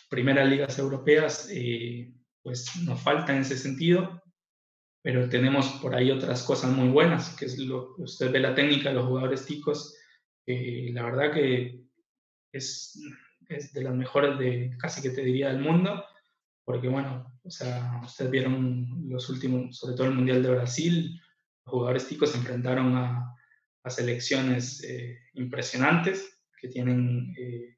[0.09, 4.21] primeras ligas europeas, eh, pues nos falta en ese sentido,
[5.01, 8.89] pero tenemos por ahí otras cosas muy buenas, que es lo usted ve la técnica
[8.89, 9.95] de los jugadores ticos,
[10.45, 11.81] eh, la verdad que
[12.51, 12.99] es,
[13.47, 16.03] es, de las mejores de casi que te diría del mundo,
[16.65, 21.21] porque bueno, o sea, ustedes vieron los últimos, sobre todo el Mundial de Brasil,
[21.65, 23.35] los jugadores ticos se enfrentaron a,
[23.83, 27.77] a selecciones eh, impresionantes que tienen eh,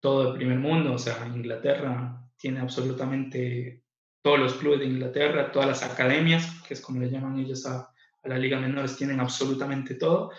[0.00, 3.81] todo el primer mundo, o sea, Inglaterra tiene absolutamente
[4.22, 7.92] todos los clubes de Inglaterra, todas las academias, que es como le llaman ellos a,
[8.22, 10.30] a la Liga Menores, tienen absolutamente todo.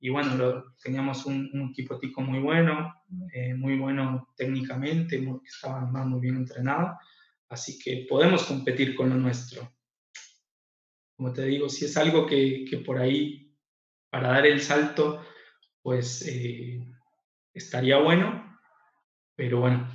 [0.00, 2.94] Y bueno, lo, teníamos un, un, equipo tico muy bueno,
[3.32, 6.98] eh, muy bueno técnicamente, muy, estaba muy bien entrenado.
[7.48, 9.70] Así que podemos competir con lo nuestro.
[11.16, 13.54] Como te digo, si es algo que, que por ahí,
[14.10, 15.24] para dar el salto,
[15.82, 16.80] pues eh,
[17.52, 18.58] estaría bueno.
[19.34, 19.90] Pero bueno,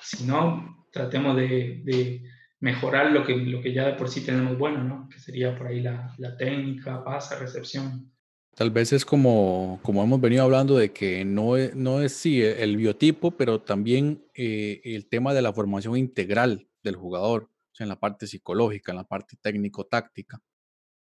[0.00, 2.33] si no, tratemos de, de
[2.64, 5.06] mejorar lo que, lo que ya de por sí tenemos bueno, ¿no?
[5.10, 8.10] Que sería por ahí la, la técnica, pasa, recepción.
[8.54, 12.40] Tal vez es como, como hemos venido hablando de que no es, no es sí
[12.40, 17.84] el biotipo, pero también eh, el tema de la formación integral del jugador, o sea,
[17.84, 20.40] en la parte psicológica, en la parte técnico-táctica.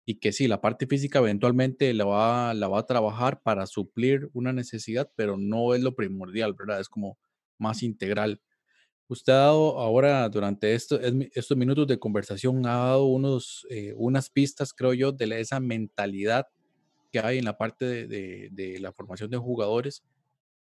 [0.08, 4.28] Y que sí, la parte física eventualmente la va, la va a trabajar para suplir
[4.34, 6.80] una necesidad, pero no es lo primordial, ¿verdad?
[6.80, 7.20] Es como
[7.60, 8.42] más integral.
[9.14, 14.28] Usted ha dado ahora, durante esto, estos minutos de conversación, ha dado unos, eh, unas
[14.32, 16.48] pistas, creo yo, de esa mentalidad
[17.12, 20.04] que hay en la parte de, de, la formación de jugadores,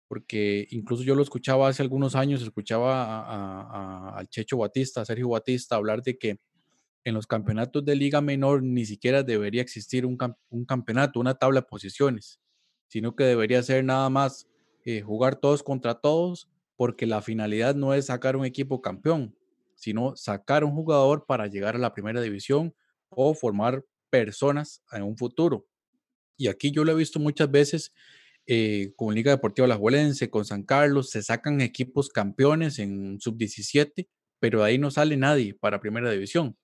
[0.10, 5.78] porque incluso yo lo escuchaba hace algunos años, escuchaba al Checho Batista, a Sergio Batista,
[5.78, 6.42] hablar de que
[7.06, 10.18] en los campeonatos de liga menor ni siquiera debería existir un,
[10.50, 12.42] un campeonato, una tabla de posiciones,
[12.88, 14.50] sino que debería ser nada más
[14.84, 19.36] eh, jugar todos contra todos porque la finalidad no es sacar un equipo campeón,
[19.76, 22.74] sino sacar un jugador para llegar a la primera división
[23.10, 25.68] o formar personas en un futuro.
[26.38, 27.94] Y aquí yo lo he visto muchas veces
[28.46, 34.08] eh, con Liga Deportiva Alajuelense, con San Carlos, se sacan equipos campeones en sub-17,
[34.40, 36.58] pero de ahí no sale nadie para primera división.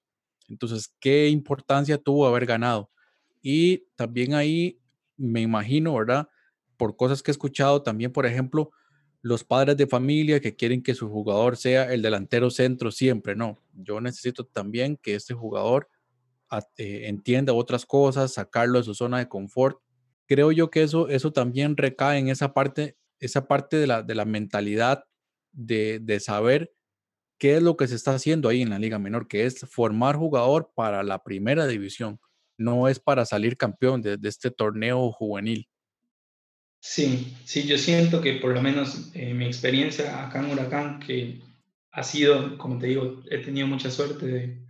[0.50, 2.92] Entonces, ¿qué importancia tuvo haber ganado?
[3.42, 4.80] Y también ahí
[5.16, 6.28] me imagino, ¿verdad?
[6.76, 8.72] Por cosas que he escuchado también, por ejemplo,
[9.22, 13.58] los padres de familia que quieren que su jugador sea el delantero centro siempre, no.
[13.74, 15.90] Yo necesito también que este jugador
[16.78, 19.80] eh, entienda otras cosas, sacarlo de su zona de confort.
[20.26, 24.16] Creo yo que eso, eso también recae en esa parte, esa parte de la, de
[24.16, 25.04] la mentalidad
[25.52, 26.72] de, de saber
[27.40, 30.18] qué es lo que se está haciendo ahí en la Liga Menor, que es formar
[30.18, 32.20] jugador para la primera división,
[32.58, 35.68] no es para salir campeón de, este torneo juvenil.
[36.82, 41.42] Sí, sí, yo siento que por lo menos eh, mi experiencia acá en Huracán, que
[41.92, 44.66] ha sido, como te digo, he tenido mucha suerte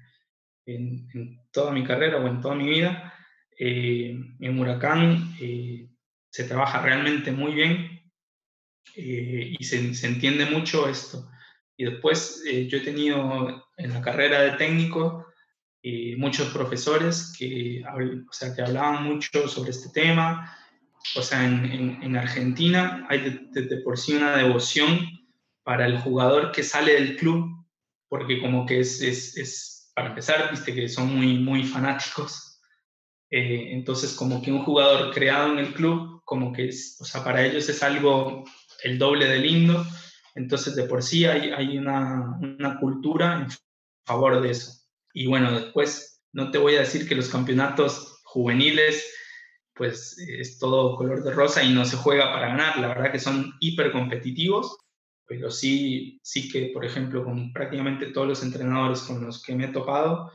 [0.66, 3.14] en, toda mi carrera o en toda mi vida,
[3.58, 5.90] eh, en Huracán eh,
[6.30, 8.00] se trabaja realmente muy bien
[8.96, 11.30] y se, se entiende mucho esto
[11.80, 15.26] y después eh, yo he tenido en la carrera de técnico
[15.82, 20.59] eh, muchos profesores que, o sea, que hablaban mucho sobre este tema.
[21.16, 25.08] O sea, en, en, Argentina hay desde por sí una devoción
[25.64, 27.66] para el jugador que sale del club,
[28.08, 32.60] porque como que es, es, es para empezar, viste que son muy, muy fanáticos.
[33.32, 37.24] Eh, entonces, como que un jugador creado en el club, como que es, o sea,
[37.24, 38.44] para ellos es algo
[38.84, 39.86] el doble de lindo
[40.40, 43.48] entonces, de por sí hay, hay una, una, cultura en
[44.06, 44.72] favor de eso.
[45.14, 49.06] Y bueno, después no te voy a decir que los campeonatos juveniles,
[49.80, 52.78] pues es todo color de rosa y no se juega para ganar.
[52.78, 54.78] La verdad que son hiper competitivos,
[55.26, 59.66] pero sí, sí que, por ejemplo, con prácticamente todos los entrenadores con los que me
[59.66, 60.32] he topado,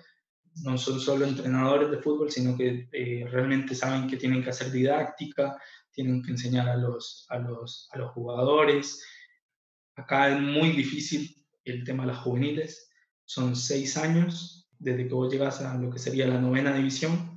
[0.63, 4.73] no son solo entrenadores de fútbol, sino que eh, realmente saben que tienen que hacer
[4.73, 5.57] didáctica,
[5.93, 9.05] tienen que enseñar a los, a los, a los jugadores,
[9.97, 12.91] Acá es muy difícil el tema de las juveniles.
[13.25, 17.34] Son seis años desde que vos llegas a lo que sería la novena división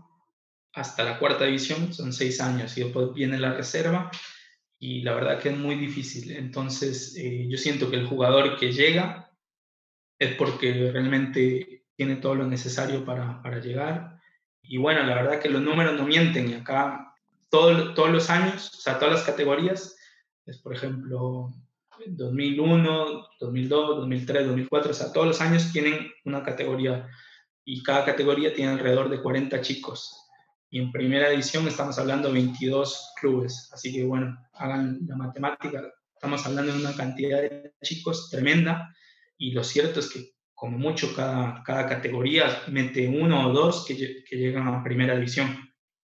[0.73, 4.11] hasta la cuarta división, son seis años y después viene la reserva
[4.79, 6.31] y la verdad que es muy difícil.
[6.31, 9.31] Entonces eh, yo siento que el jugador que llega
[10.19, 14.19] es porque realmente tiene todo lo necesario para, para llegar.
[14.61, 17.15] Y bueno, la verdad que los números no mienten y acá
[17.49, 19.97] todo, todos los años, o sea, todas las categorías,
[20.45, 21.49] es por ejemplo
[22.05, 27.07] 2001, 2002, 2003, 2004, o sea, todos los años tienen una categoría
[27.65, 30.16] y cada categoría tiene alrededor de 40 chicos.
[30.69, 35.81] Y en primera edición estamos hablando de 22 clubes, así que bueno, hagan la matemática,
[36.13, 38.93] estamos hablando de una cantidad de chicos tremenda
[39.37, 44.23] y lo cierto es que como mucho cada, cada categoría mete uno o dos que,
[44.23, 45.55] que llegan a primera división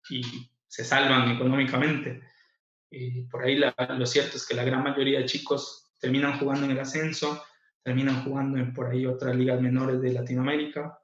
[0.09, 0.21] y
[0.67, 2.21] se salvan económicamente.
[2.89, 6.71] Y por ahí lo cierto es que la gran mayoría de chicos terminan jugando en
[6.71, 7.43] el ascenso,
[7.81, 10.99] terminan jugando en por ahí otras ligas menores de Latinoamérica.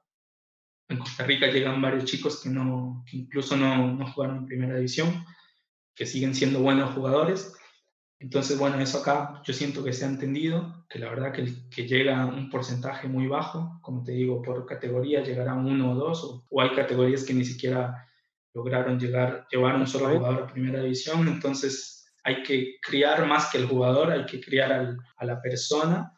[0.90, 4.74] En Costa Rica llegan varios chicos que, no, que incluso no, no jugaron en primera
[4.74, 5.24] división,
[5.94, 7.54] que siguen siendo buenos jugadores.
[8.18, 11.86] Entonces, bueno, eso acá yo siento que se ha entendido, que la verdad que, que
[11.86, 16.44] llega un porcentaje muy bajo, como te digo, por categoría llegará uno o dos, o,
[16.50, 18.06] o hay categorías que ni siquiera
[18.52, 23.58] lograron llegar, llevar un solo jugador a primera división, entonces hay que criar más que
[23.58, 26.12] el jugador, hay que criar a la persona,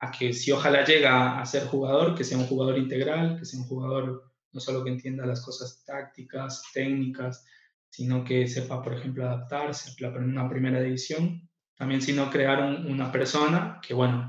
[0.00, 3.60] a que si ojalá llega a ser jugador, que sea un jugador integral, que sea
[3.60, 7.44] un jugador no solo que entienda las cosas tácticas, técnicas,
[7.90, 11.48] sino que sepa, por ejemplo, adaptarse a una primera división.
[11.76, 14.28] También, sino crear una persona que, bueno,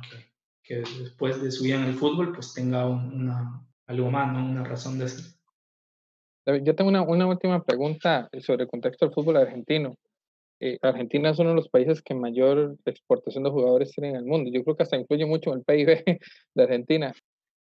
[0.64, 4.46] que, después de su vida en el fútbol, pues tenga una, algo más, ¿no?
[4.46, 5.26] una razón de ser.
[6.64, 9.96] Yo tengo una, una última pregunta sobre el contexto del fútbol argentino.
[10.60, 14.26] Eh, Argentina es uno de los países que mayor exportación de jugadores tiene en el
[14.26, 14.52] mundo.
[14.54, 16.04] Yo creo que hasta influye mucho en el PIB
[16.56, 17.14] de Argentina.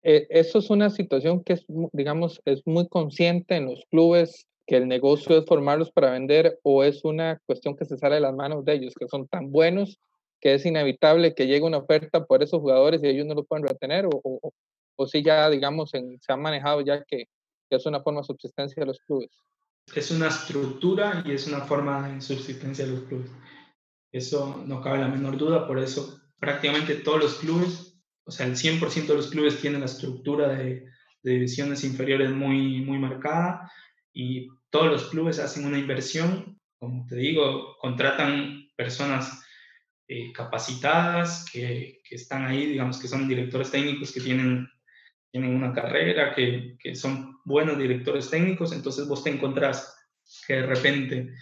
[0.02, 4.78] Eh, eso es una situación que es, digamos, es muy consciente en los clubes que
[4.78, 8.36] el negocio es formarlos para vender o es una cuestión que se sale de las
[8.36, 10.00] manos de ellos, que son tan buenos
[10.42, 13.68] que es inevitable que llegue una oferta por esos jugadores y ellos no lo pueden
[13.68, 14.54] retener o, o,
[14.96, 17.26] o si ya, digamos, se han manejado ya que,
[17.70, 19.30] que es una forma de subsistencia de los clubes
[19.94, 23.32] es una estructura y es una forma de subsistencia de los clubes.
[24.12, 28.56] Eso no cabe la menor duda, por eso prácticamente todos los clubes, o sea, el
[28.56, 30.88] 100% de los clubes tienen la estructura de,
[31.22, 33.70] divisiones inferiores muy, muy marcada
[34.14, 39.44] y todos los clubes hacen una inversión, como te digo, contratan personas
[40.08, 44.70] eh, capacitadas que, que, están ahí, digamos que son directores técnicos que tienen
[45.32, 49.96] tienen una carrera, que, que, son buenos directores técnicos, entonces vos te encontrás
[50.48, 51.34] que de repente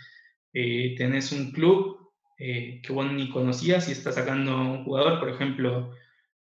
[0.54, 5.30] eh, tenés un club eh, que vos ni conocías y está sacando un jugador, por
[5.30, 5.94] ejemplo,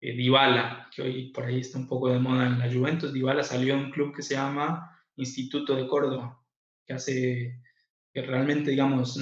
[0.01, 3.43] eh, Dybala, que hoy por ahí está un poco de moda en la Juventus, Dybala
[3.43, 6.41] salió de un club que se llama Instituto de Córdoba,
[6.85, 7.61] que hace,
[8.13, 9.19] que realmente, digamos,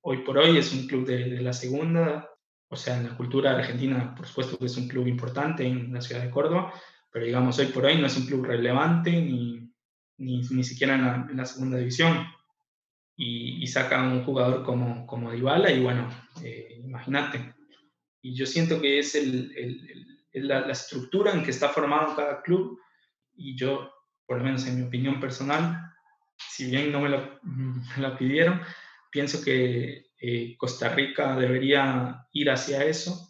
[0.00, 2.28] hoy por hoy es un club de, de la segunda
[2.72, 6.00] o sea, en la cultura argentina, por supuesto que es un club importante en la
[6.00, 6.72] ciudad de Córdoba,
[7.12, 9.70] pero digamos, hoy por hoy no es un club relevante ni,
[10.16, 12.26] ni, ni siquiera en la, en la, segunda división.
[13.14, 16.08] Y, y saca un jugador como, como Dybala y bueno,
[16.42, 17.54] eh, imagínate.
[18.22, 22.16] Y yo siento que es el, el, el, la, la, estructura en que está formado
[22.16, 22.80] cada club
[23.34, 23.92] y yo,
[24.26, 25.92] por lo menos en mi opinión personal,
[26.38, 28.60] si bien no me la, me la pidieron,
[29.10, 33.28] pienso que eh, Costa Rica debería ir hacia eso,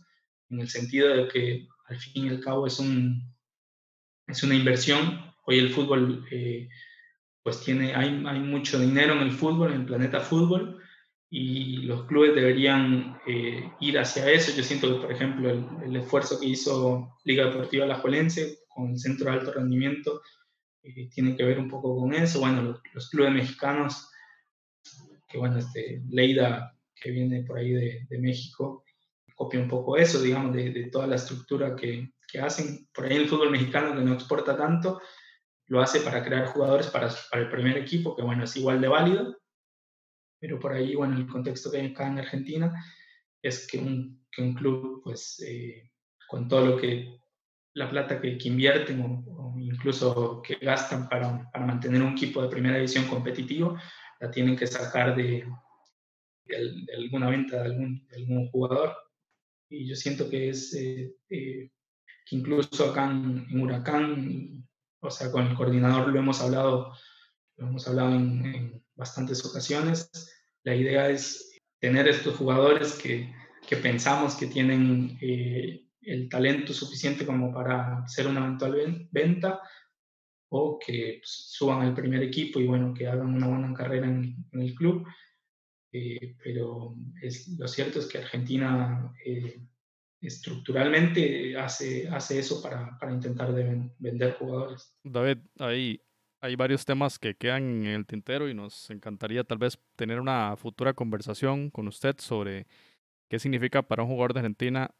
[0.50, 3.31] en el sentido de que al fin y al cabo es, un,
[4.32, 5.20] es una inversión.
[5.44, 6.68] Hoy el fútbol, eh,
[7.42, 10.82] pues tiene, hay, hay, mucho dinero en el fútbol, en el planeta fútbol,
[11.30, 14.52] y los clubes deberían eh, ir hacia eso.
[14.56, 18.90] Yo siento que, por ejemplo, el, el esfuerzo que hizo Liga Deportiva La Juelense con
[18.90, 20.22] el Centro de Alto Rendimiento
[20.82, 22.40] eh, tiene que ver un poco con eso.
[22.40, 24.08] Bueno, los, los clubes mexicanos,
[25.28, 28.84] que bueno, este, Leida que viene por ahí de, de México,
[29.34, 32.88] copia un poco eso, digamos, de, de toda la estructura que, que, hacen.
[32.94, 35.00] Por ahí el fútbol mexicano, que no exporta tanto,
[35.66, 38.88] lo hace para crear jugadores para, para el primer equipo, que bueno, es igual de
[38.88, 39.36] válido,
[40.40, 42.72] pero por ahí, bueno, el contexto que hay acá en Argentina
[43.42, 45.90] es que un, que un club, pues, eh,
[46.28, 47.16] con todo lo que,
[47.74, 52.42] la plata que, que invierten o, o, incluso que gastan para, para mantener un equipo
[52.42, 53.78] de primera división competitivo,
[54.20, 55.44] la tienen que sacar de,
[56.44, 58.96] de, alguna venta de algún, de algún, jugador.
[59.68, 61.70] Y yo siento que es eh, eh,
[62.24, 64.68] que incluso acá en, en, Huracán,
[65.00, 66.92] o sea, con el coordinador lo hemos hablado,
[67.56, 70.10] lo hemos hablado en, bastantes ocasiones.
[70.64, 73.32] La idea es tener estos jugadores que,
[73.66, 79.60] que pensamos que tienen eh, el talento suficiente como para hacer una eventual venta
[80.50, 84.60] o que suban al primer equipo y bueno, que hagan una buena carrera en, en
[84.60, 85.06] el club
[85.92, 89.60] eh, pero es, lo cierto es que Argentina eh,
[90.22, 94.94] estructuralmente hace, hace eso para, para intentar de vender jugadores.
[95.02, 96.00] David, hay,
[96.40, 100.56] hay varios temas que quedan en el tintero y nos encantaría tal vez tener una
[100.56, 102.66] futura conversación con usted sobre
[103.28, 104.94] qué significa para un jugador de Argentina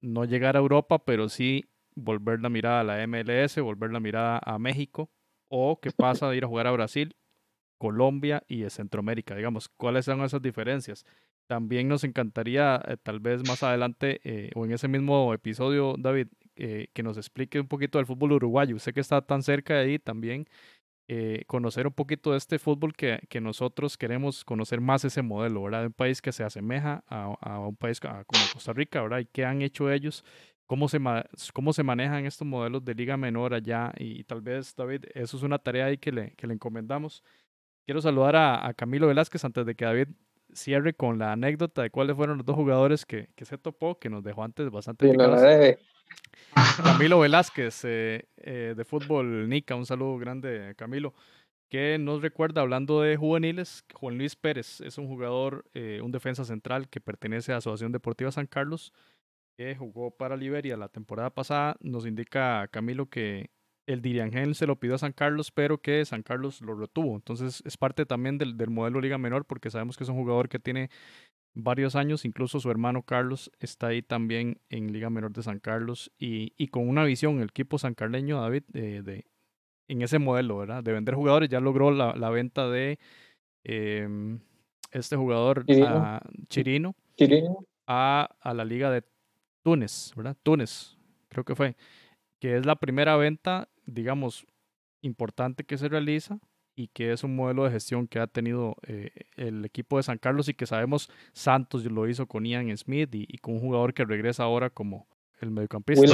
[0.00, 4.40] no llegar a Europa, pero sí volver la mirada a la MLS, volver la mirada
[4.44, 5.10] a México,
[5.48, 7.16] o qué pasa de ir a jugar a Brasil
[7.78, 11.04] Colombia y Centroamérica, digamos, ¿cuáles son esas diferencias?
[11.52, 16.28] También nos encantaría, eh, tal vez más adelante, eh, o en ese mismo episodio, David,
[16.56, 18.74] eh, que nos explique un poquito del fútbol uruguayo.
[18.74, 20.46] Usted que está tan cerca de ahí también,
[21.46, 25.84] conocer un poquito de este fútbol que, que, nosotros queremos conocer más ese modelo, ¿verdad?
[25.86, 28.22] Un país que se asemeja a, a un país como
[28.54, 29.18] Costa Rica, ¿verdad?
[29.18, 30.24] Y qué han hecho ellos,
[30.66, 30.98] cómo se,
[31.52, 33.92] cómo se manejan estos modelos de liga menor allá.
[33.98, 37.22] Y, y tal vez, David, eso es una tarea ahí que le, que le encomendamos
[37.84, 40.08] Quiero saludar a, a, Camilo Velázquez antes de que David
[40.52, 44.10] cierre con la anécdota de cuáles fueron los dos jugadores que, que se topó, que
[44.10, 45.10] nos dejó antes bastante.
[45.10, 45.16] Sí,
[46.82, 51.14] Camilo Velázquez eh, eh, de Fútbol Nica, un saludo grande, Camilo,
[51.68, 56.44] que nos recuerda, hablando de juveniles, Juan Luis Pérez es un jugador, eh, un defensa
[56.44, 58.92] central que pertenece a Asociación Deportiva San Carlos,
[59.56, 61.76] que jugó para Liberia la temporada pasada.
[61.80, 63.50] Nos indica Camilo que
[63.86, 67.16] el Diriangel se lo pidió a San Carlos, pero que San Carlos lo retuvo.
[67.16, 70.48] Entonces es parte también del, del, modelo Liga Menor, porque sabemos que es un jugador
[70.48, 70.90] que tiene
[71.54, 76.10] varios años, incluso su hermano Carlos está ahí también en Liga Menor de San Carlos
[76.18, 79.26] y, y con una visión, el equipo sancarleño, David, eh, de,
[79.88, 80.82] en ese modelo, ¿verdad?
[80.82, 82.98] De vender jugadores, ya logró la, la venta de
[83.64, 84.38] eh,
[84.92, 87.66] este jugador Chirino, a, Chirino, Chirino.
[87.86, 89.04] A, a la Liga de
[89.62, 90.36] Túnez, ¿verdad?
[90.42, 90.96] Túnez,
[91.28, 91.76] creo que fue
[92.42, 94.46] que es la primera venta, digamos,
[95.02, 96.38] importante que se realiza
[96.74, 100.18] y que es un modelo de gestión que ha tenido eh, el equipo de San
[100.18, 103.92] Carlos y que sabemos Santos lo hizo con Ian Smith y, y con un jugador
[103.92, 105.06] que regresa ahora como
[105.40, 106.06] el mediocampista.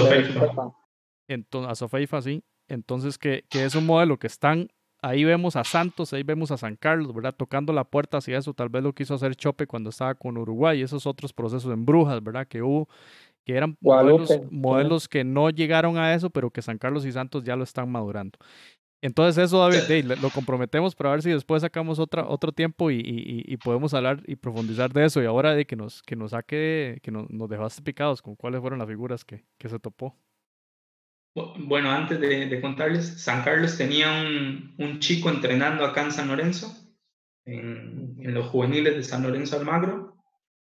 [1.29, 2.43] Entonces, a Sofeifa, sí.
[2.67, 4.69] Entonces, que, que es un modelo que están,
[5.01, 7.35] ahí vemos a Santos, ahí vemos a San Carlos, ¿verdad?
[7.35, 10.83] Tocando la puerta hacia eso, tal vez lo quiso hacer Chope cuando estaba con Uruguay,
[10.83, 12.49] esos otros procesos en Brujas, ¿verdad?
[12.49, 12.89] Que hubo
[13.45, 17.45] que eran modelos, modelos, que no llegaron a eso, pero que San Carlos y Santos
[17.45, 18.39] ya lo están madurando.
[19.01, 22.97] Entonces eso, David, hey, lo comprometemos para ver si después sacamos otra, otro tiempo y,
[22.97, 25.23] y, y, podemos hablar y profundizar de eso.
[25.23, 28.61] Y ahora de que nos, que nos saque, que nos, nos dejaste picados con cuáles
[28.61, 30.17] fueron las figuras que, que se topó.
[31.59, 36.27] Bueno, antes de, de, contarles, San Carlos tenía un, un, chico entrenando acá en San
[36.27, 36.75] Lorenzo,
[37.45, 40.17] en, en los juveniles de San Lorenzo Almagro,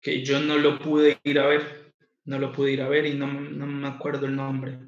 [0.02, 1.81] que yo no lo pude ir a ver
[2.32, 4.80] no lo pude ir a ver y no, no me acuerdo el nombre,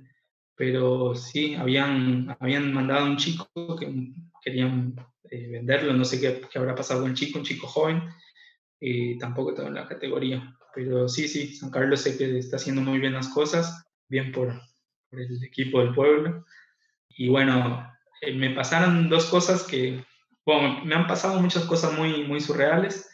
[0.56, 4.96] pero sí, habían, habían mandado un chico que querían
[5.30, 8.02] eh, venderlo, no sé qué, qué, habrá pasado con el chico, un chico joven,
[8.80, 10.58] eh, tampoco tengo la categoría.
[10.74, 14.54] Pero sí, sí, San Carlos sé que está haciendo muy bien las cosas, bien por,
[15.10, 16.46] por el equipo del pueblo.
[17.10, 17.91] Y bueno,
[18.22, 20.02] eh, me pasaron dos cosas que,
[20.46, 23.10] bueno, me han pasado muchas cosas muy, muy surreales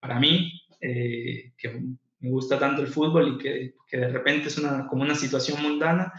[0.00, 1.82] para mí, eh, que
[2.20, 5.62] me gusta tanto el fútbol y que, que, de repente es una, como una situación
[5.62, 6.12] mundana,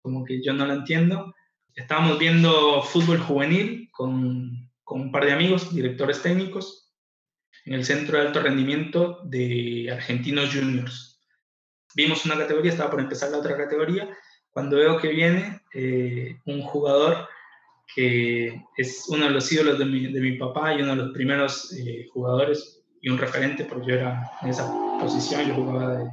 [0.00, 1.34] como que yo no la entiendo.
[1.74, 6.92] Estábamos viendo fútbol juvenil con, con un par de amigos, directores técnicos,
[7.64, 11.20] en el Centro de Alto Rendimiento de Argentinos Juniors.
[11.94, 14.08] Vimos una categoría, estaba por empezar la otra categoría,
[14.50, 17.28] cuando veo que viene eh, un jugador
[17.94, 21.12] que es uno de los ídolos de mi, de mi papá y uno de los
[21.12, 26.10] primeros eh, jugadores y un referente, porque yo era en esa posición, yo jugaba de,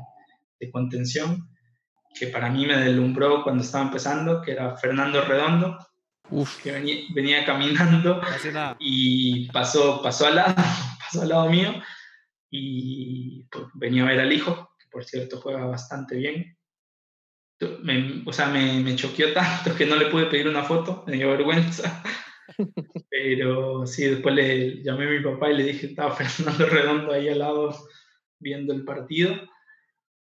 [0.60, 1.50] de contención,
[2.14, 5.78] que para mí me deslumbró cuando estaba empezando, que era Fernando Redondo,
[6.30, 6.62] Uf.
[6.62, 8.22] que venía, venía caminando
[8.80, 10.56] y pasó, pasó, al lado,
[11.00, 11.74] pasó al lado mío
[12.50, 16.58] y pues, venía a ver al hijo, que por cierto juega bastante bien.
[17.82, 21.14] Me, o sea, me, me choqueó tanto que no le pude pedir una foto, me
[21.14, 22.04] dio vergüenza.
[23.10, 27.30] Pero sí, después le llamé a mi papá y le dije, estaba Fernando Redondo ahí
[27.30, 27.76] al lado
[28.39, 29.36] viendo el partido.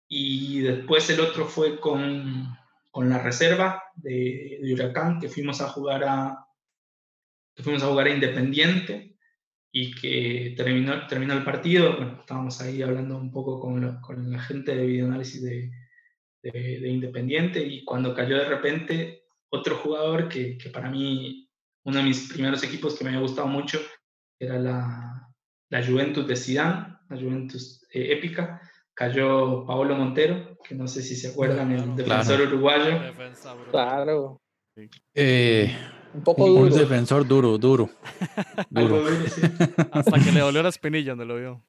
[0.08, 2.54] Y después el otro fue con,
[2.90, 6.46] con la reserva de, de, Huracán, que fuimos a jugar a,
[7.54, 9.16] que fuimos a jugar a Independiente
[9.72, 11.96] y que terminó, terminó el partido.
[11.96, 15.70] Bueno, estábamos ahí hablando un poco con, lo, con la gente de videoanálisis de,
[16.42, 21.50] de, de, Independiente y cuando cayó de repente otro jugador que, que para mí
[21.84, 23.80] uno de mis primeros equipos que me había gustado mucho
[24.38, 25.28] era la,
[25.70, 28.60] la Juventus de Zidane, la Juventus eh, épica.
[28.94, 32.50] Cayó Paolo Montero, que no sé si se acuerdan, el defensor claro.
[32.50, 33.00] uruguayo.
[33.70, 34.42] Claro.
[35.14, 35.74] Eh,
[36.14, 36.76] Un poco un duro.
[36.76, 37.90] defensor duro, duro.
[38.70, 39.04] Duro.
[39.92, 41.64] Hasta que le dolió la espinilla donde lo vio.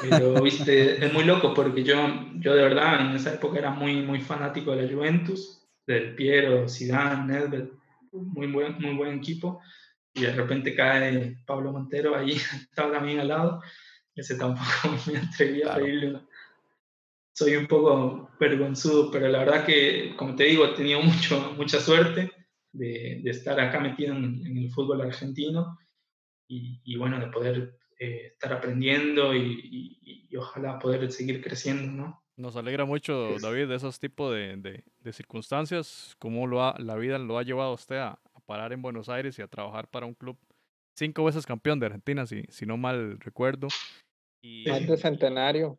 [0.00, 1.96] Pero, viste, es muy loco porque yo,
[2.36, 6.68] yo de verdad en esa época era muy, muy fanático de la Juventus, del Piero,
[6.68, 7.68] Zidane, Nedved,
[8.12, 9.60] muy buen, muy buen equipo.
[10.14, 12.32] Y de repente cae Pablo Montero ahí,
[12.70, 13.62] estaba también al lado.
[14.14, 14.66] Ese tampoco
[15.12, 16.28] me atreví a pedirle una.
[17.32, 21.78] Soy un poco vergonzudo, pero la verdad que, como te digo, he tenido mucho, mucha
[21.78, 22.32] suerte
[22.72, 25.78] de, de estar acá metido en, en el fútbol argentino
[26.48, 31.92] y, y bueno, de poder eh, estar aprendiendo y, y, y, ojalá poder seguir creciendo,
[31.92, 32.24] ¿no?
[32.38, 36.94] Nos alegra mucho, David, de esos tipos de, de- de circunstancias, cómo lo ha, la
[36.94, 39.88] vida lo ha llevado a usted a, a parar en Buenos Aires y a trabajar
[39.88, 40.38] para un club
[40.96, 43.66] cinco veces campeón de Argentina, si, si no mal recuerdo,
[44.40, 45.78] y, Más de centenario.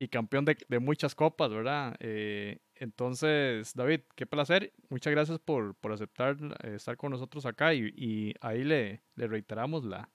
[0.00, 1.94] y campeón de, de muchas copas, ¿verdad?
[2.00, 4.72] Eh, entonces, David, qué placer.
[4.88, 9.28] Muchas gracias por, por aceptar eh, estar con nosotros acá y, y ahí le, le
[9.28, 10.10] reiteramos la,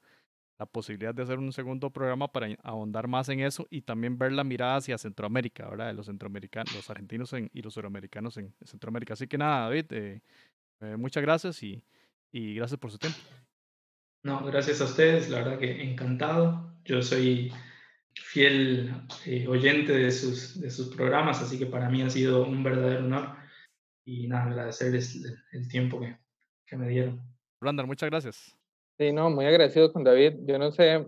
[0.58, 4.32] la posibilidad de hacer un segundo programa para ahondar más en eso y también ver
[4.32, 5.88] la mirada hacia Centroamérica, ¿verdad?
[5.88, 9.14] De los centroamericanos, los argentinos en- y los suramericanos en Centroamérica.
[9.14, 10.22] Así que nada, David, eh,
[10.82, 11.84] eh, muchas gracias y,
[12.32, 13.18] y gracias por su tiempo.
[14.24, 16.74] No, gracias a ustedes, la verdad que encantado.
[16.86, 17.51] Yo soy
[18.16, 18.93] fiel
[19.26, 23.06] eh, oyente de sus, de sus programas, así que para mí ha sido un verdadero
[23.06, 23.36] honor
[24.06, 26.18] y nada, agradecerles el, el tiempo que,
[26.65, 27.22] que me dieron.
[27.61, 28.57] Randall, muchas gracias.
[28.97, 30.35] Sí, no, muy agradecido con David.
[30.45, 31.05] Yo no sé,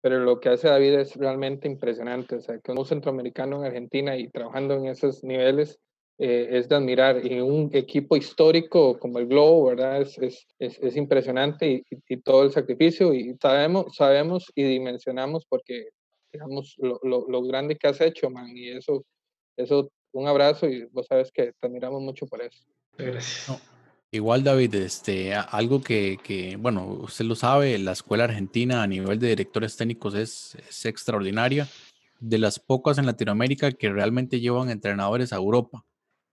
[0.00, 2.36] pero lo que hace David es realmente impresionante.
[2.36, 5.78] O sea, que un centroamericano en Argentina y trabajando en esos niveles
[6.18, 7.24] eh, es de admirar.
[7.24, 10.02] Y un equipo histórico como el Globo, ¿verdad?
[10.02, 13.14] Es, es, es, es impresionante y, y, y, todo el sacrificio.
[13.14, 15.90] Y sabemos, sabemos y dimensionamos porque,
[16.32, 18.56] digamos, lo, lo, lo grande que has hecho, man.
[18.56, 19.04] Y eso,
[19.56, 22.64] eso, un abrazo y vos sabes que te admiramos mucho por eso.
[22.98, 23.48] Gracias.
[23.48, 23.71] No.
[24.14, 29.18] Igual, David, este, algo que, que, bueno, usted lo sabe, la escuela argentina a nivel
[29.18, 31.66] de directores técnicos es, es, extraordinaria.
[32.20, 35.86] De las pocas en Latinoamérica que realmente llevan entrenadores a Europa.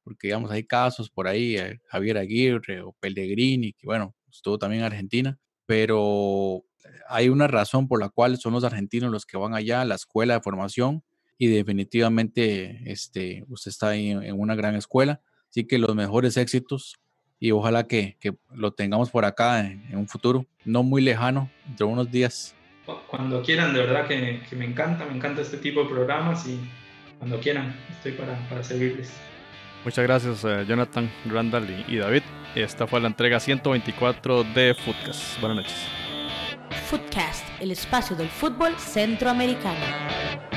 [0.04, 4.82] Porque, digamos, hay casos por ahí, eh, Javier Aguirre o Pellegrini, que, bueno, estuvo también
[4.82, 5.40] en Argentina.
[5.66, 6.66] Pero
[7.08, 9.96] hay una razón por la cual son los argentinos los que van allá a la
[9.96, 11.02] escuela de formación.
[11.38, 15.22] Y definitivamente, este, usted está ahí en, una gran escuela.
[15.50, 17.00] Así que los mejores éxitos
[17.40, 21.50] y ojalá que, que, lo tengamos por acá en, en, un futuro no muy lejano,
[21.66, 22.56] dentro de unos días.
[23.08, 26.60] Cuando quieran, de verdad que, que, me encanta, me encanta este tipo de programas y
[27.18, 29.14] cuando quieran, estoy para, para servirles.
[29.86, 32.24] Muchas gracias, uh, Jonathan, Randall y, y, David.
[32.56, 35.40] Esta fue la entrega 124 de Footcast.
[35.40, 35.88] Buenas noches.
[36.90, 40.49] Footcast, el espacio del fútbol centroamericano.